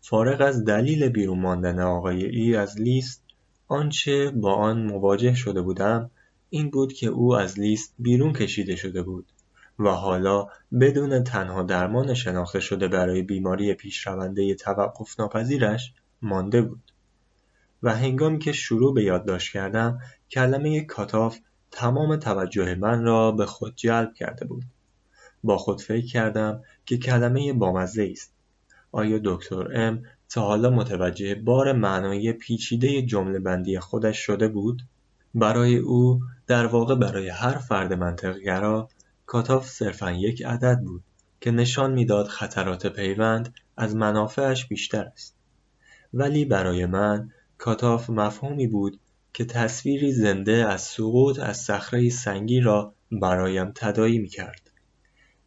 [0.00, 3.24] فارغ از دلیل بیرون ماندن آقای ای از لیست
[3.68, 6.10] آنچه با آن مواجه شده بودم
[6.50, 9.26] این بود که او از لیست بیرون کشیده شده بود
[9.78, 10.46] و حالا
[10.80, 16.92] بدون تنها درمان شناخته شده برای بیماری پیشرونده توقف ناپذیرش مانده بود
[17.84, 19.98] و هنگامی که شروع به یادداشت کردم
[20.30, 21.38] کلمه cutoff
[21.70, 24.64] تمام توجه من را به خود جلب کرده بود.
[25.44, 28.32] با خود فکر کردم که کلمه بامزه است.
[28.92, 34.82] آیا دکتر M تا حالا متوجه بار معنای پیچیده جمله بندی خودش شده بود؟
[35.34, 38.88] برای او در واقع برای هر فرد منطقگرا
[39.26, 41.02] cutoff صرفا یک عدد بود
[41.40, 45.36] که نشان می‌داد خطرات پیوند از منافعش بیشتر است.
[46.14, 47.30] ولی برای من
[47.64, 49.00] cutoff مفهومی بود
[49.32, 54.70] که تصویری زنده از سقوط از صخره سنگی را برایم تداعی می کرد.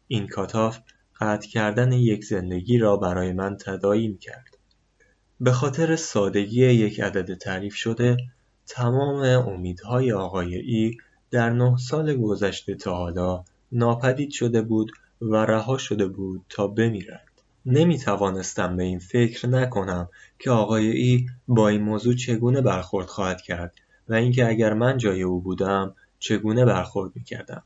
[0.08, 0.78] این cutoff
[1.20, 4.58] قطع کردن یک زندگی را برای من تداعی می کرد.
[5.40, 8.16] به خاطر سادگی یک عدد تعریف شده
[8.66, 10.96] تمام امیدهای آقای ای
[11.30, 17.27] در نه سال گذشته تا حالا ناپدید شده بود و رها شده بود تا بمیرد.
[17.70, 20.08] نمی توانستم به این فکر نکنم
[20.38, 23.74] که آقای ای با این موضوع چگونه برخورد خواهد کرد
[24.08, 27.62] و اینکه اگر من جای او بودم چگونه برخورد می کردم.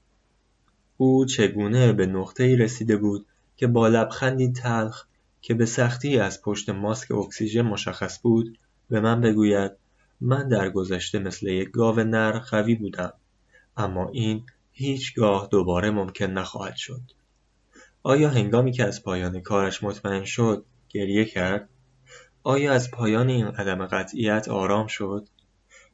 [0.97, 3.27] او چگونه به نقطه ای رسیده بود
[3.57, 5.07] که با لبخندی تلخ
[5.41, 8.59] که به سختی از پشت ماسک اکسیژن مشخص بود
[8.91, 9.73] به من بگوید
[10.21, 13.13] من در گذشته مثل یک گاو نر قوی بودم
[13.77, 14.43] اما این
[14.73, 17.01] هیچگاه دوباره ممکن نخواهد شد
[18.05, 21.69] آیا هنگامی که از پایان کارش مطمئن شد گریه کرد؟
[22.43, 25.29] آیا از پایان این عدم قطعیت آرام شد؟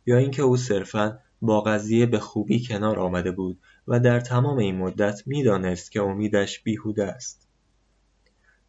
[0.06, 4.76] یا اینکه او صرفا با قضیه به خوبی کنار آمده بود و در تمام این
[4.76, 7.48] مدت می‌دانست که امیدش بیهوده است؟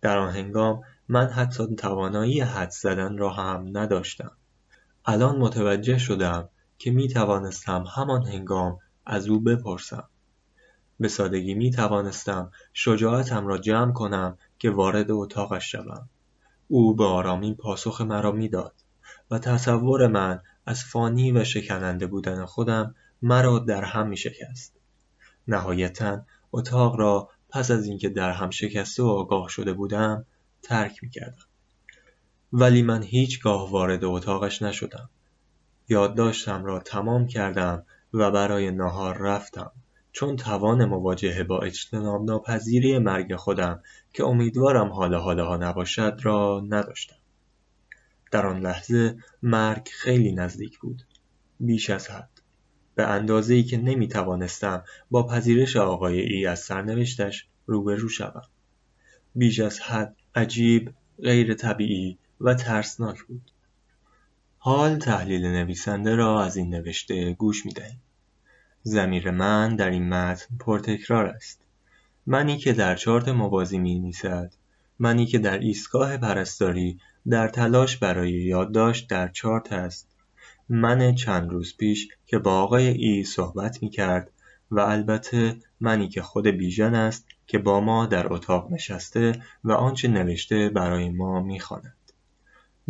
[0.01, 4.31] در آن هنگام من حتی توانایی حد زدن را هم نداشتم.
[5.05, 10.09] الان متوجه شدم که می توانستم همان هنگام از او بپرسم.
[10.99, 16.09] به سادگی می توانستم شجاعتم را جمع کنم که وارد اتاقش شوم
[16.67, 18.73] او به آرامی پاسخ مرا می‌داد
[19.31, 24.75] و تصور من از فانی و شکننده بودن خودم مرا در هم می شکست.
[25.47, 30.25] نهایتا اتاق را پس از اینکه در هم شکسته و آگاه شده بودم
[30.61, 31.45] ترک می کردم.
[32.53, 35.09] ولی من هیچگاه وارد اتاقش نشدم.
[35.89, 39.71] یادداشتم را تمام کردم و برای نهار رفتم
[40.11, 43.83] چون توان مواجهه با اجتناب ناپذیری مرگ خودم
[44.13, 47.15] که امیدوارم حالا حالا نباشد را نداشتم.
[48.31, 51.03] در آن لحظه مرگ خیلی نزدیک بود.
[51.59, 52.29] بیش از حد.
[52.95, 58.47] به ای که نمی توانستم با پذیرش آقای ای از سرنوشتش روبرو شوم.
[59.35, 60.93] بیش از حد عجیب،
[61.23, 63.51] غیر طبیعی و ترسناک بود.
[64.57, 68.01] حال تحلیل نویسنده را از این نوشته گوش می دهیم.
[68.83, 71.61] زمیر من در این متن پرتکرار است.
[72.25, 74.53] منی که در چارت موازی می نیسد.
[74.99, 76.99] منی که در ایستگاه پرستاری
[77.29, 80.07] در تلاش برای یادداشت در چارت است.
[80.69, 84.31] من چند روز پیش که با آقای ای صحبت می کرد
[84.71, 90.07] و البته منی که خود بیژن است که با ما در اتاق نشسته و آنچه
[90.07, 91.95] نوشته برای ما می‌خواند.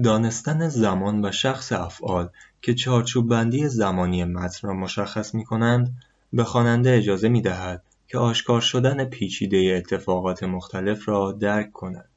[0.03, 2.29] دانستن زمان و شخص افعال
[2.61, 5.95] که چارچوب بندی زمانی متن را مشخص می کنند
[6.33, 12.09] به خواننده اجازه می دهد که آشکار شدن پیچیده اتفاقات مختلف را درک کند.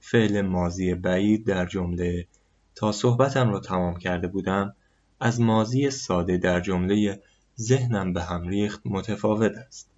[0.00, 2.26] فعل ماضی بعید در جمله
[2.74, 4.74] تا صحبتم را تمام کرده بودم
[5.20, 7.22] از ماضی ساده در جمله
[7.60, 9.90] ذهنم به هم ریخت متفاوت است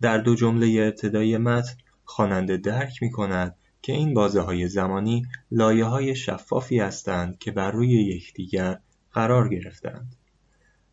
[0.00, 1.74] در دو جمله ابتدایی متن
[2.04, 3.56] خواننده درک می کند
[3.88, 8.78] که این بازه های زمانی لایه های شفافی هستند که بر روی یکدیگر
[9.12, 10.16] قرار گرفتند.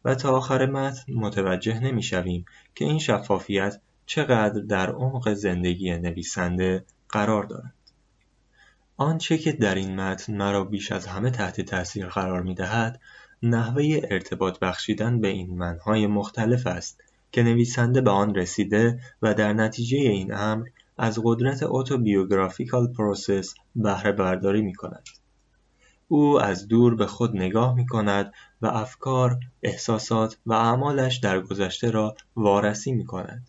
[0.06, 7.43] و تا آخر متن متوجه نمی‌شویم که این شفافیت چقدر در عمق زندگی نویسنده قرار
[7.43, 7.74] دارد.
[8.98, 13.02] آنچه که در این متن مرا بیش از همه تحت تاثیر قرار می دهد
[13.43, 19.54] نحوه ارتباط بخشیدن به این منهای مختلف است که نویسنده به آن رسیده و در
[19.54, 20.68] نتیجه این امر
[20.98, 25.04] از قدرت اوتوبیوگرافیکال پروسس بهره برداری می کند.
[26.08, 31.91] او از دور به خود نگاه می کند و افکار، احساسات و اعمالش در گذشته
[31.91, 33.48] را وارسی می کند.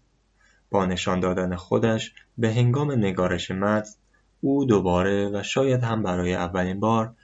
[0.70, 3.90] با نشان دادن خودش به هنگام نگارش متن
[4.40, 7.14] او دوباره و شاید هم برای اولین بار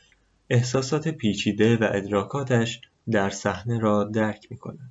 [0.51, 4.91] احساسات پیچیده و ادراکاتش در صحنه را درک می کند.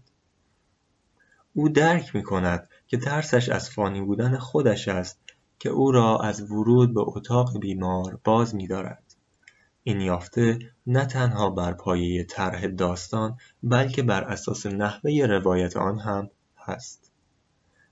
[1.54, 5.20] او درک می کند که ترسش از فانی بودن خودش است
[5.60, 9.04] که او را از ورود به اتاق بیمار باز می دارد.
[9.84, 16.30] این یافته نه تنها بر پایه طرح داستان بلکه بر اساس نحوه روایت آن هم
[16.58, 17.12] هست.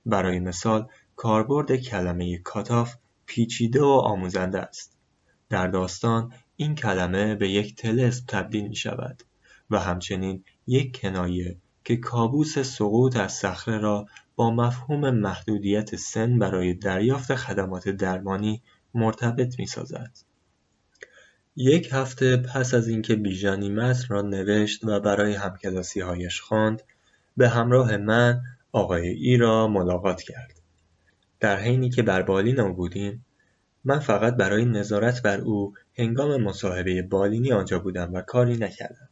[0.05, 2.95] برای مثال کاربرد کلمه کاتاف
[3.25, 4.97] پیچیده و آموزنده است.
[5.49, 9.23] در داستان این کلمه به یک تلسم تبدیل می شود
[9.69, 14.05] و همچنین یک کنایه که کابوس سقوط از صخره را
[14.39, 18.61] با مفهوم محدودیت سن برای دریافت خدمات درمانی
[18.93, 20.11] مرتبط می سازد.
[21.55, 25.37] یک هفته پس از اینکه بیژانی متن را نوشت و برای
[26.03, 26.81] هایش خواند،
[27.37, 30.59] به همراه من آقای ای را ملاقات کرد.
[31.39, 33.25] در حینی که بر بالین بودیم
[33.83, 39.09] من فقط برای نظارت بر او هنگام مصاحبه بالینی آنجا بودم و کاری نکردم.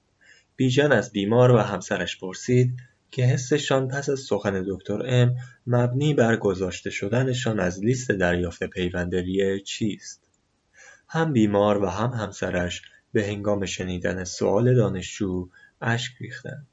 [0.56, 2.78] بیژن از بیمار و همسرش پرسید
[3.12, 5.36] که حسشان پس از سخن دکتر ام
[5.68, 10.24] مبنی بر گذاشته شدنشان از لیست دریافت پیوندریه چیست؟
[11.08, 12.82] هم بیمار و هم همسرش
[13.14, 15.50] به هنگام شنیدن سؤال دانشجو
[15.82, 16.68] اشک ریختند.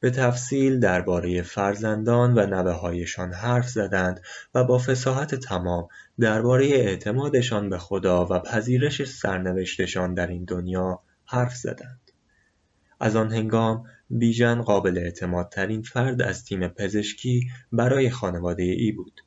[0.00, 4.20] به تفصیل درباره فرزندان و هایشان حرف زدند
[4.54, 5.88] و با فساحت تمام
[6.20, 12.00] درباره اعتمادشان به خدا و پذیرش سرنوشتشان در این دنیا حرف زدند.
[13.00, 19.20] از آن هنگام بیژن قابل اعتمادترین فرد از تیم پزشکی برای خانواده ای بود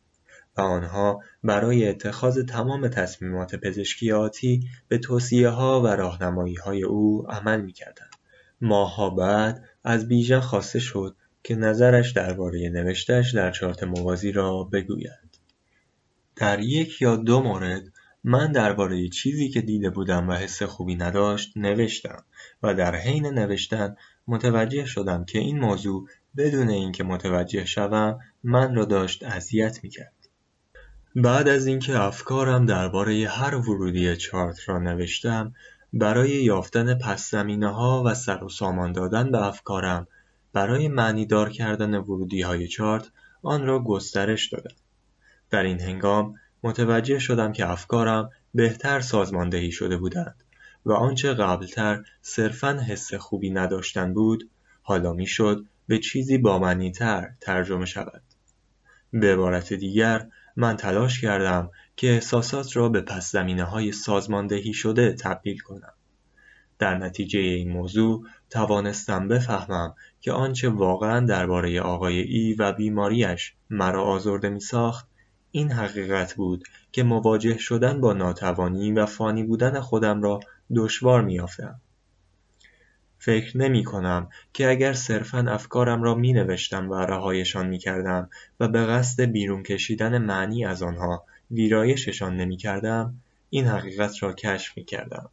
[0.57, 7.61] و آنها برای اتخاذ تمام تصمیمات پزشکیاتی به توصیه ها و راهنمایی های او عمل
[7.61, 8.13] می کردند.
[8.61, 15.39] ماهها بعد از بیژن خواسته شد که نظرش درباره نوشتهاش در چارت موازی را بگوید.
[16.35, 17.83] در یک یا دو مورد
[18.23, 22.23] من درباره چیزی که دیده بودم و حس خوبی نداشت نوشتم
[22.63, 23.95] و در حین نوشتن
[24.27, 26.07] متوجه شدم که این موضوع
[26.37, 30.13] بدون اینکه متوجه شوم من را داشت اذیت می‌کرد.
[31.15, 35.53] بعد از اینکه افکارم درباره هر ورودی چارت را نوشتم
[35.93, 37.01] برای یافتن
[37.63, 40.07] ها و سر و سامان دادن به افکارم
[40.53, 41.93] برای معنیدار کردن
[42.45, 43.11] های چارت
[43.43, 44.75] آن را گسترش دادم.
[45.49, 50.42] در این هنگام متوجه شدم که افکارم بهتر سازماندهی شده بودند
[50.85, 54.49] و آنچه قبلتر صرفا حس خوبی نداشتن بود
[54.81, 58.23] حالا می‌شد به چیزی با تر ترجمه شود.
[59.13, 63.05] به عبارت دیگر من تلاش کردم که احساسات را به
[63.63, 65.93] های سازماندهی شده تبدیل کنم.
[66.79, 74.03] در نتیجه این موضوع توانستم بفهمم که آنچه واقعا درباره آقای ای و بیماریش مرا
[74.03, 75.07] آزرده ساخت
[75.51, 80.39] این حقیقت بود که مواجه شدن با ناتوانی و فانی بودن خودم را
[80.75, 81.81] دشوار میافتم.
[83.17, 88.67] فکر نمی کنم که اگر صرفا افکارم را می نوشتم و رهایشان می کردم و
[88.67, 93.15] به قصد بیرون کشیدن معنی از آنها ویرایششان نمی کردم
[93.49, 95.29] این حقیقت را کشف می کردم.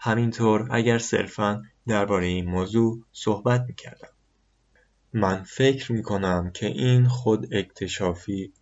[0.00, 4.08] همینطور اگر صرفا درباره این موضوع صحبت می کردم.
[5.12, 8.52] من فکر می کنم که این خود اکتشافی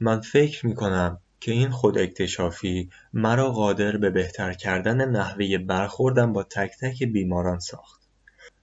[0.00, 6.32] من فکر می کنم که این خود اکتشافی مرا قادر به بهتر کردن نحوه برخوردم
[6.32, 8.02] با تک تک بیماران ساخت.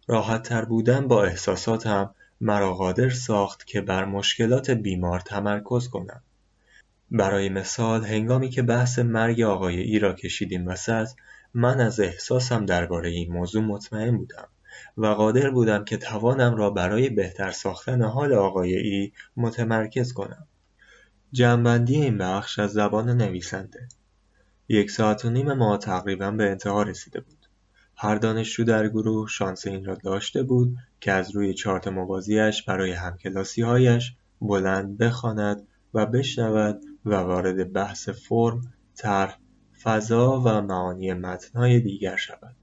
[0.08, 6.24] راحتتر بودن با احساساتم مرا قادر ساخت که بر مشکلات بیمار تمرکز کنم.
[7.12, 11.08] برای مثال هنگامی که بحث مرگ آقای ای را کشیدیم وسط
[11.54, 14.48] من از احساسم درباره این موضوع مطمئن بودم
[14.98, 20.48] و قادر بودم که توانم را برای بهتر ساختن حال آقای ای متمرکز کنم.
[21.32, 23.88] جمعبندی این بخش از زبان نویسنده
[24.70, 27.46] یک ساعت و نیم ما تقریبا به انتها رسیده بود.
[27.96, 32.92] هر دانشجو در گروه شانس این را داشته بود که از روی چارت موازیش برای
[32.92, 39.38] همکلاسیهایش بلند بخواند و بشنود و وارد بحث فرم، طرح،
[39.84, 42.56] فضا و معانی متنهای دیگر شود.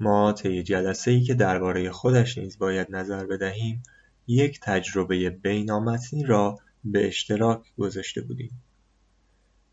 [0.00, 0.64] ما طی
[1.06, 3.82] ای که درباره خودش نیز باید نظر بدهیم
[4.26, 8.62] یک تجربه بینامتنی را به اشتراک گذاشته بودیم.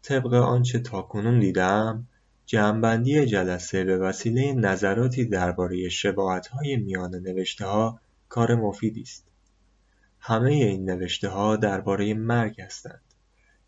[0.01, 2.08] طبق آنچه تاکنون دیدم
[2.45, 5.89] جمعبندی جلسه به وسیله نظراتی درباره
[6.51, 7.24] های میان
[7.62, 7.99] ها
[8.30, 9.28] کار مفیدی است.
[10.20, 13.01] همه این ها درباره مرگ هستند.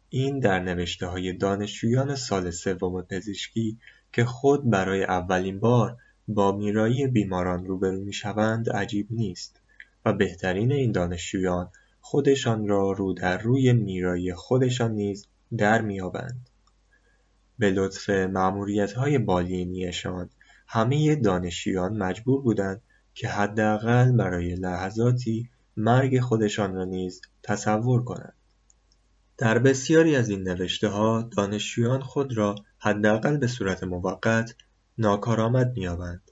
[0.09, 3.77] این در های دانشجویان سال سوم پزشکی
[4.13, 9.61] که خود برای اولین بار با میرایی بیماران روبرو می‌شوند عجیب نیست
[10.05, 11.71] و بهترین این دانشجویان
[12.09, 16.49] خودشان را رو در روی میرایی خودشان نیز در میابند
[17.59, 18.09] به لطف
[18.97, 20.29] های بالینیشان
[20.67, 22.81] همه دانشجویان مجبور بودند
[23.13, 28.35] که حداقل برای لحظاتی مرگ خودشان را نیز تصور کنند
[29.37, 34.55] در بسیاری از این ها دانشجویان خود را حداقل به صورت موقت
[34.97, 36.31] ناکارآمد می‌یابند.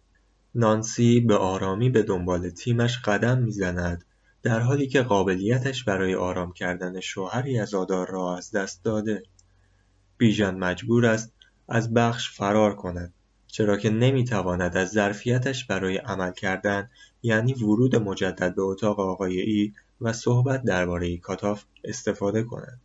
[0.55, 4.03] نانسی به آرامی به دنبال تیمش قدم می‌زند
[4.43, 9.23] در حالی که قابلیتش برای آرام کردن شوهری آدار را از دست داده.
[10.17, 11.33] بیژن مجبور است
[11.67, 13.13] از بخش فرار کند
[13.47, 16.89] چرا که نمی‌تواند از ظرفیتش برای عمل کردن
[17.23, 22.81] یعنی ورود مجدد به اتاق آقای ای و صحبت درباره کاتاف استفاده کند.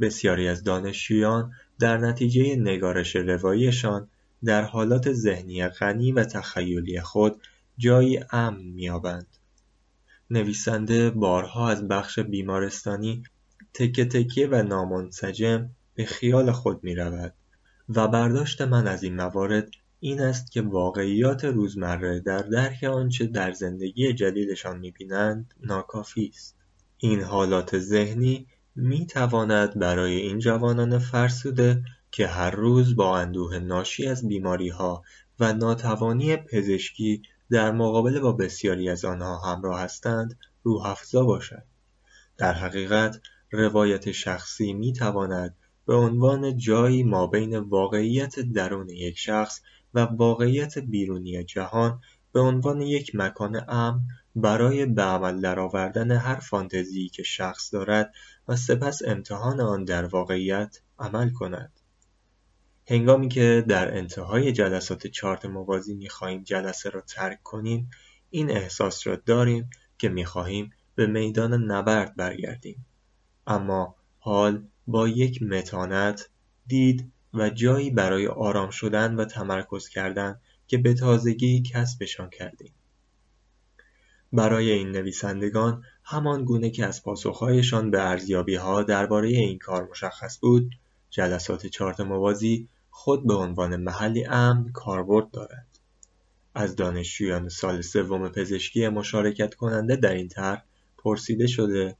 [0.00, 4.08] بسیاری از دانشجویان در نتیجه نگارش رواییشان
[4.44, 7.42] در حالات ذهنی غنی و تخیلی خود
[7.78, 9.26] جایی امن می‌یابند.
[10.30, 13.22] نویسنده بارها از بخش بیمارستانی
[13.74, 17.34] تکه تکه و نامنسجم به خیال خود رود
[17.88, 19.70] و برداشت من از این موارد
[20.00, 26.56] این است که واقعیات روزمره در درک آنچه در زندگی جدیدشان می‌بینند ناکافی است.
[26.98, 34.28] این حالات ذهنی می‌تواند برای این جوانان فرسوده که هر روز با اندوه ناشی از
[34.28, 35.02] بیماری‌ها
[35.40, 41.62] و ناتوانی پزشکی در مقابله با بسیاری از آنها همراه هستند روح‌افزا باشد.
[42.38, 43.20] در حقیقت
[43.52, 49.60] روایت شخصی می‌تواند به عنوان جایی مابین واقعیت درون یک شخص
[49.94, 52.00] و واقعیت بیرونی جهان
[52.32, 54.00] به عنوان یک مکان امن
[54.36, 58.12] برای به عمل درآوردن هر فانتزی که شخص دارد
[58.48, 61.79] و سپس امتحان آن در واقعیت عمل کند.
[62.90, 67.90] هنگامی که در انتهای جلسات چارت موازی می‌خواهیم جلسه را ترک کنیم
[68.30, 72.86] این احساس را داریم که می‌خواهیم به میدان نبرد برگردیم.
[73.46, 76.28] اما حال با یک متانت
[76.66, 82.72] دید و جایی برای آرام شدن و تمرکز کردن که به تازگی کسبشان کردیم.
[84.32, 90.70] برای این نویسندگان همان گونه که از پاسخهایشان به ارزیابیها درباره این کار مشخص بود
[91.10, 95.66] جلسات چارت موازی خود به عنوان محلی امن کاربرد دارد
[96.54, 100.64] از دانشجویان سال سوم پزشکی مشارکت کننده در این طرح
[100.98, 101.96] پرسیده شده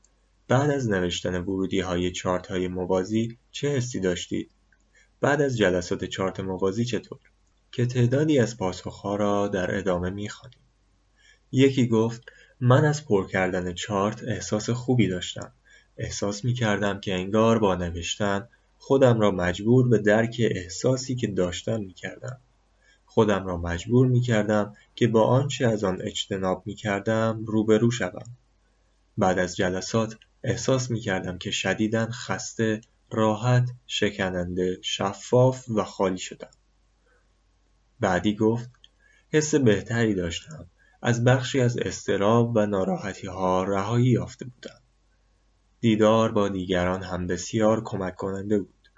[0.49, 4.51] بعد از نوشتن ورودی های چارت های موازی چه حسی داشتید؟
[5.21, 7.19] بعد از جلسات چارت موازی چطور؟
[7.73, 10.59] که تعدادی از پاسخها را در ادامه می‌خوانیم.
[11.53, 12.23] یکی گفت
[12.61, 15.53] من از پر کردن چارت احساس خوبی داشتم.
[15.97, 18.49] احساس می کردم که انگار با نوشتن
[18.83, 22.41] خودم را مجبور به درک احساسی که داشتم می کردم.
[23.05, 28.37] خودم را مجبور می کردم که با آنچه از آن اجتناب می کردم روبرو شوم.
[29.19, 36.51] بعد از جلسات احساس می کردم که شدیدن خسته، راحت، شکننده، شفاف و خالی شدم.
[38.01, 38.71] بعدی گفت
[39.33, 40.67] حس بهتری داشتم.
[41.03, 44.80] از بخشی از استراب و ناراحتی ها رهایی یافته بودم.
[45.81, 48.91] دیدار با دیگران هم بسیار کمک کننده بود.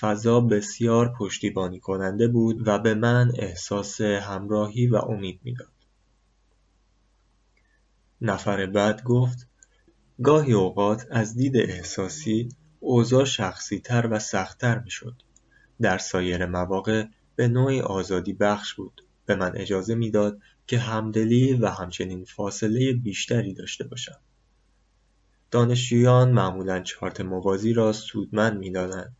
[0.00, 5.72] فضا بسیار پشتیبانی کننده بود و به من احساس همراهی و امید می‌داد.
[8.20, 9.48] نفر بعد گفت
[10.22, 12.48] گاهی اوقات از دید احساسی
[12.80, 15.22] اوضاع شخصیتر و سختتر می‌شد.
[15.80, 17.04] در سایر مواقع
[17.36, 19.04] به نوعی آزادی بخش بود.
[19.26, 24.20] به من اجازه می‌داد که همدلی و همچنین فاصله بیشتری داشته باشم.
[25.50, 29.16] دانشجویان معمولا چارت موازی را سودمند می‌دادند.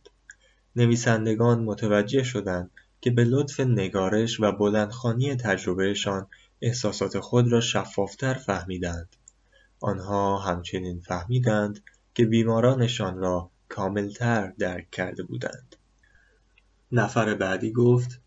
[0.75, 2.71] نویسندگان متوجه شدند
[3.01, 6.27] که به لطف نگارش و بلندخوانی تجربهشان
[6.61, 9.15] احساسات خود را شفافتر فهمیدند.
[9.81, 11.79] آنها همچنین فهمیدند
[12.15, 15.75] که بیمارانشان را کاملتر درک کرده بودند.
[16.91, 18.21] نفر بعدی گفت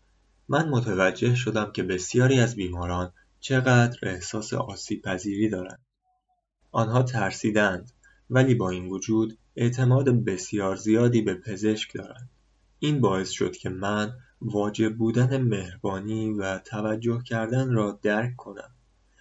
[0.47, 5.82] من متوجه شدم که بسیاری از بیماران چقدر احساس آسیبپذیری دارند
[6.73, 7.91] آنها ترسیدند
[8.29, 12.29] ولی با این وجود اعتماد بسیار زیادی به پزشک دارند.
[12.79, 18.71] این باعث شد که من واجب بودن مهربانی و توجه کردن را درک کنم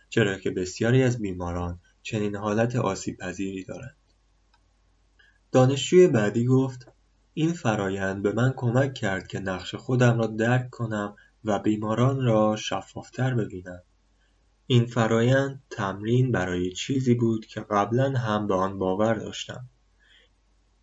[0.08, 3.96] چرا که بسیاری از بیماران چنین حالت آسیبپذیری دارند.
[5.52, 6.92] دانشجوی بعدی گفت
[7.34, 12.56] این فرایند به من کمک کرد که نقش خودم را درک کنم و بیماران را
[12.56, 13.82] شفافتر ببینم.
[14.66, 19.68] این فرایند تمرین برای چیزی بود که قبلا هم به آن باور داشتم.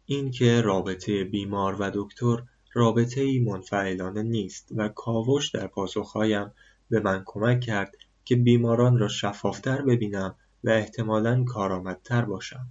[0.05, 6.51] اینکه رابطه بیمار و دکتر رابطه ای منفعلانه نیست و کاوش در پاسخهایم
[6.89, 12.67] به من کمک کرد که بیماران را شفافتر ببینم و احتمالا کارآمدتر باشم.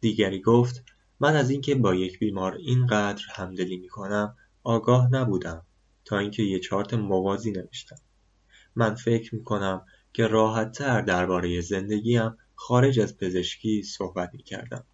[0.00, 0.84] دیگری گفت
[1.20, 5.62] من از اینکه با یک بیمار اینقدر همدلی می‌کنم آگاه نبودم
[6.04, 7.96] تا اینکه یه چارت موازی نوشتم.
[8.76, 14.84] من فکر می‌کنم که راحتتر درباره زندگیم خارج از پزشکی صحبت می‌کردم.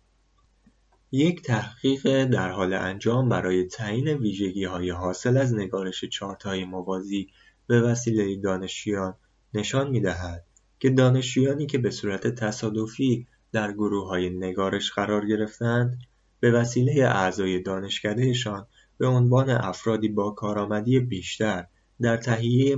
[1.13, 7.29] یک تحقیق در حال انجام برای تعیین ویژگی های حاصل از نگارش چارت های موازی
[7.67, 9.15] به وسیله دانشجویان
[9.55, 10.45] نشان می‌دهد
[10.79, 15.99] که دانشجویانی که به صورت تصادفی در گروه های نگارش قرار گرفتند
[16.41, 18.67] به وسیله اعضای دانشکدهشان
[18.99, 21.67] به عنوان افرادی با کارآمدی بیشتر
[22.01, 22.77] در تهیه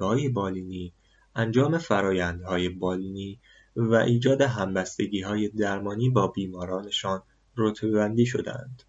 [0.00, 0.92] های بالینی،
[1.34, 3.40] انجام فرایندهای بالینی
[3.76, 4.42] و ایجاد
[5.24, 7.22] های درمانی با بیمارانشان
[7.56, 8.82] رتبه‌بندی شدند.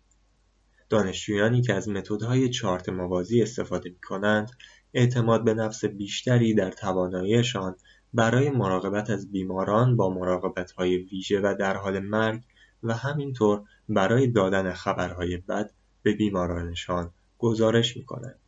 [0.90, 4.52] دانشجویانی که از متدهای چارت موازی استفاده کنند
[4.94, 7.76] اعتماد به نفس بیشتری در تواناییشان
[8.14, 10.34] برای مراقبت از بیماران با
[10.78, 12.42] های ویژه و در حال مرگ
[12.84, 15.72] و همینطور برای دادن خبرهای بد
[16.04, 18.40] به بیمارانشان گزارش می‌کنند.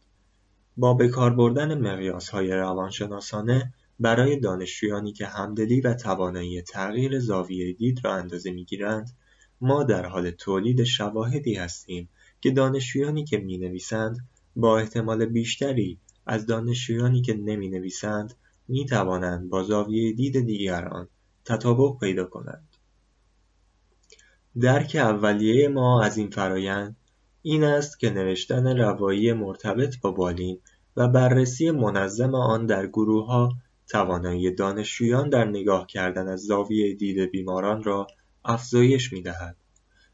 [0.78, 1.86] با بکار بردن
[2.32, 9.10] های روانشناسانه برای دانشجویانی که همدلی و توانایی تغییر زاویه دید را اندازه می‌گیرند
[9.62, 12.10] ما در حال تولید شواهدی هستیم
[12.42, 14.18] که دانشجویانی که نویسند
[14.56, 18.34] با احتمال بیشتری از دانشجویانی که نویسند
[18.68, 21.08] می توانند با زاویه دید دیگران
[21.46, 22.68] تطابق پیدا کنند.
[24.62, 26.96] درک اولیه ما از این فرایند
[27.42, 30.60] این است که نوشتن روایی مرتبط با بالین
[30.98, 32.90] و بررسی منظم آن در
[33.28, 33.54] ها
[33.88, 38.08] توانایی دانشجویان در نگاه کردن از زاویه دید بیماران را
[38.46, 39.58] افزایش می‌دهد.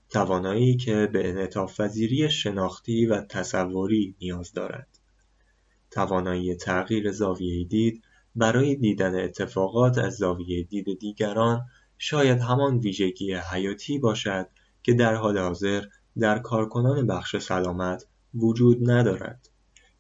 [0.09, 1.81] توانایی که به انعطاف
[2.29, 4.87] شناختی و تصوری نیاز دارد.
[5.91, 8.03] توانایی تغییر زاویه دید
[8.35, 11.65] برای دیدن اتفاقات از زاویه دید دیگران
[11.97, 14.47] شاید همان ویژگی حیاتی باشد
[14.83, 15.83] که در حال حاضر
[16.19, 19.49] در کارکنان بخش سلامت وجود ندارد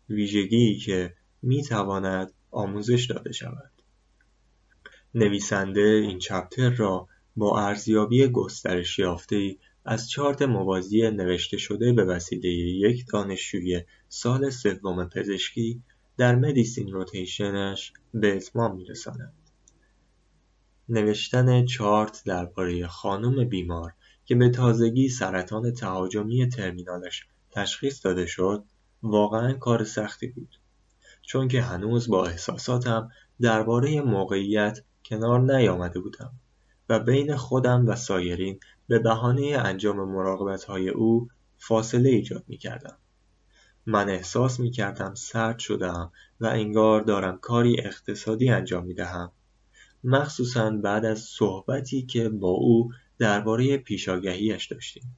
[0.09, 3.71] ویژگی که می تواند آموزش داده شود
[5.15, 12.49] نویسنده این چپتر را با ارزیابی گسترش یافته از چارت موازی نوشته شده به وسیله
[12.49, 15.83] یک دانشجوی سال سوم پزشکی
[16.17, 19.33] در مدیسین روتیشنش به اتمام میرساند.
[20.89, 23.93] نوشتن چارت درباره خانم بیمار
[24.25, 28.63] که به تازگی سرطان تهاجمی ترمینالش تشخیص داده شد
[29.03, 30.60] واقعا کار سختی بود
[31.31, 33.11] چون که هنوز با احساساتم
[33.41, 36.31] درباره موقعیت کنار نیامده بودم
[36.89, 40.17] و بین خودم و سایرین به بهانه انجام
[40.67, 41.27] های او
[41.57, 42.97] فاصله ایجاد کردم.
[43.85, 46.11] من احساس کردم سرد شدم
[46.41, 49.31] و انگار دارم کاری اقتصادی انجام دهم.
[50.03, 55.17] مخصوصا بعد از صحبتی که با او درباره پیشاگهیش داشتیم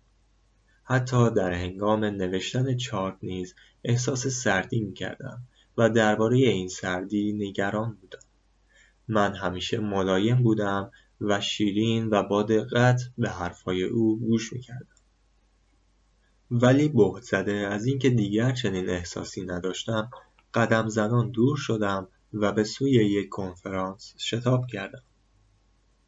[0.83, 5.43] حتی در هنگام نوشتن چارت نیز احساس سردی کردم
[5.77, 8.19] و درباره این سردی نگران بودم.
[9.07, 14.95] من همیشه ملایم بودم و شیرین و با دقت به حرفهای او گوش می‌کردم.
[16.51, 20.09] ولی بهت زده از اینکه دیگر چنین احساسی نداشتم
[20.53, 25.03] قدم زنان دور شدم و به سوی یک کنفرانس شتاب کردم.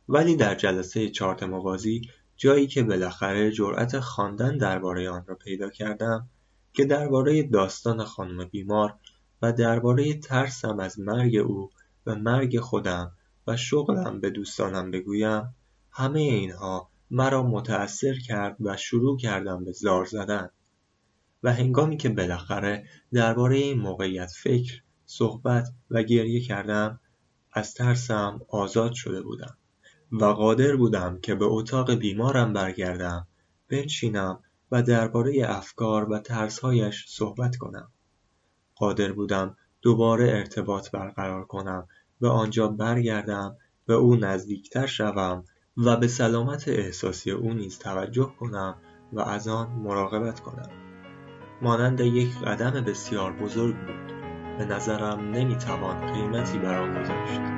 [0.09, 2.01] ولی در جلسه چارت موازی
[2.37, 6.29] جایی که بالاخره جرأت خواندن درباره آن را پیدا کردم
[6.73, 8.93] که درباره داستان خانم بیمار
[9.41, 11.69] و درباره ترسم از مرگ او
[12.05, 13.11] و مرگ خودم
[13.47, 15.55] و شغلم به دوستانم بگویم
[15.91, 20.49] همه اینها مرا متأثر کرد و شروع کردم به زار زدن.
[21.43, 26.99] و هنگامی که بالاخره درباره این موقعیت فکر صحبت و گریه کردم
[27.51, 29.57] از ترسم آزاد شده بودم
[30.11, 33.27] و قادر بودم که به اتاق بیمارم برگردم
[33.69, 34.39] بنشینم
[34.71, 37.91] و درباره افکار و ترسهایش صحبت کنم.
[38.75, 41.87] قادر بودم دوباره ارتباط برقرار کنم
[42.21, 45.43] و آنجا برگردم به او نزدیکتر شوم
[45.77, 48.75] و به سلامت احساسی او نیز توجه کنم
[49.13, 50.69] و از آن مراقبت کنم.
[51.61, 54.15] مانند یک قدم بسیار بزرگ بود.
[54.57, 57.54] به نظرم نمی‌توان قیمتی بر آن گذاشت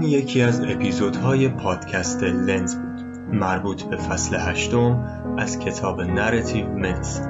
[0.00, 3.00] این یکی از اپیزودهای پادکست لنز بود
[3.32, 5.04] مربوط به فصل هشتم
[5.38, 7.22] از کتاب Narrative Medicine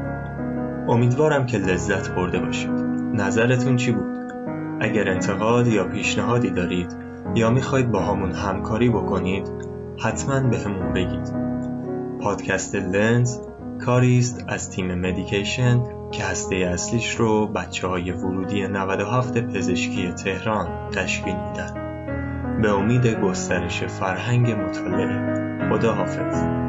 [0.88, 2.70] امیدوارم که لذت برده باشید.
[3.14, 4.32] نظرتون چی بود؟
[4.80, 6.96] اگر انتقاد یا پیشنهادی دارید
[7.34, 9.48] یا می‌خواید باهامون همکاری بکنید
[9.98, 11.34] حتما بهمون بگید.
[12.20, 13.38] پادکست لنز
[13.84, 20.90] کاری است از تیم Medication که هسته اصلیش رو بچه های ورودی 97 پزشکی تهران
[20.90, 21.87] تشکیل میدن.
[22.62, 25.38] به امید گسترش فرهنگ مطالعه.
[25.70, 26.67] خدا حافظ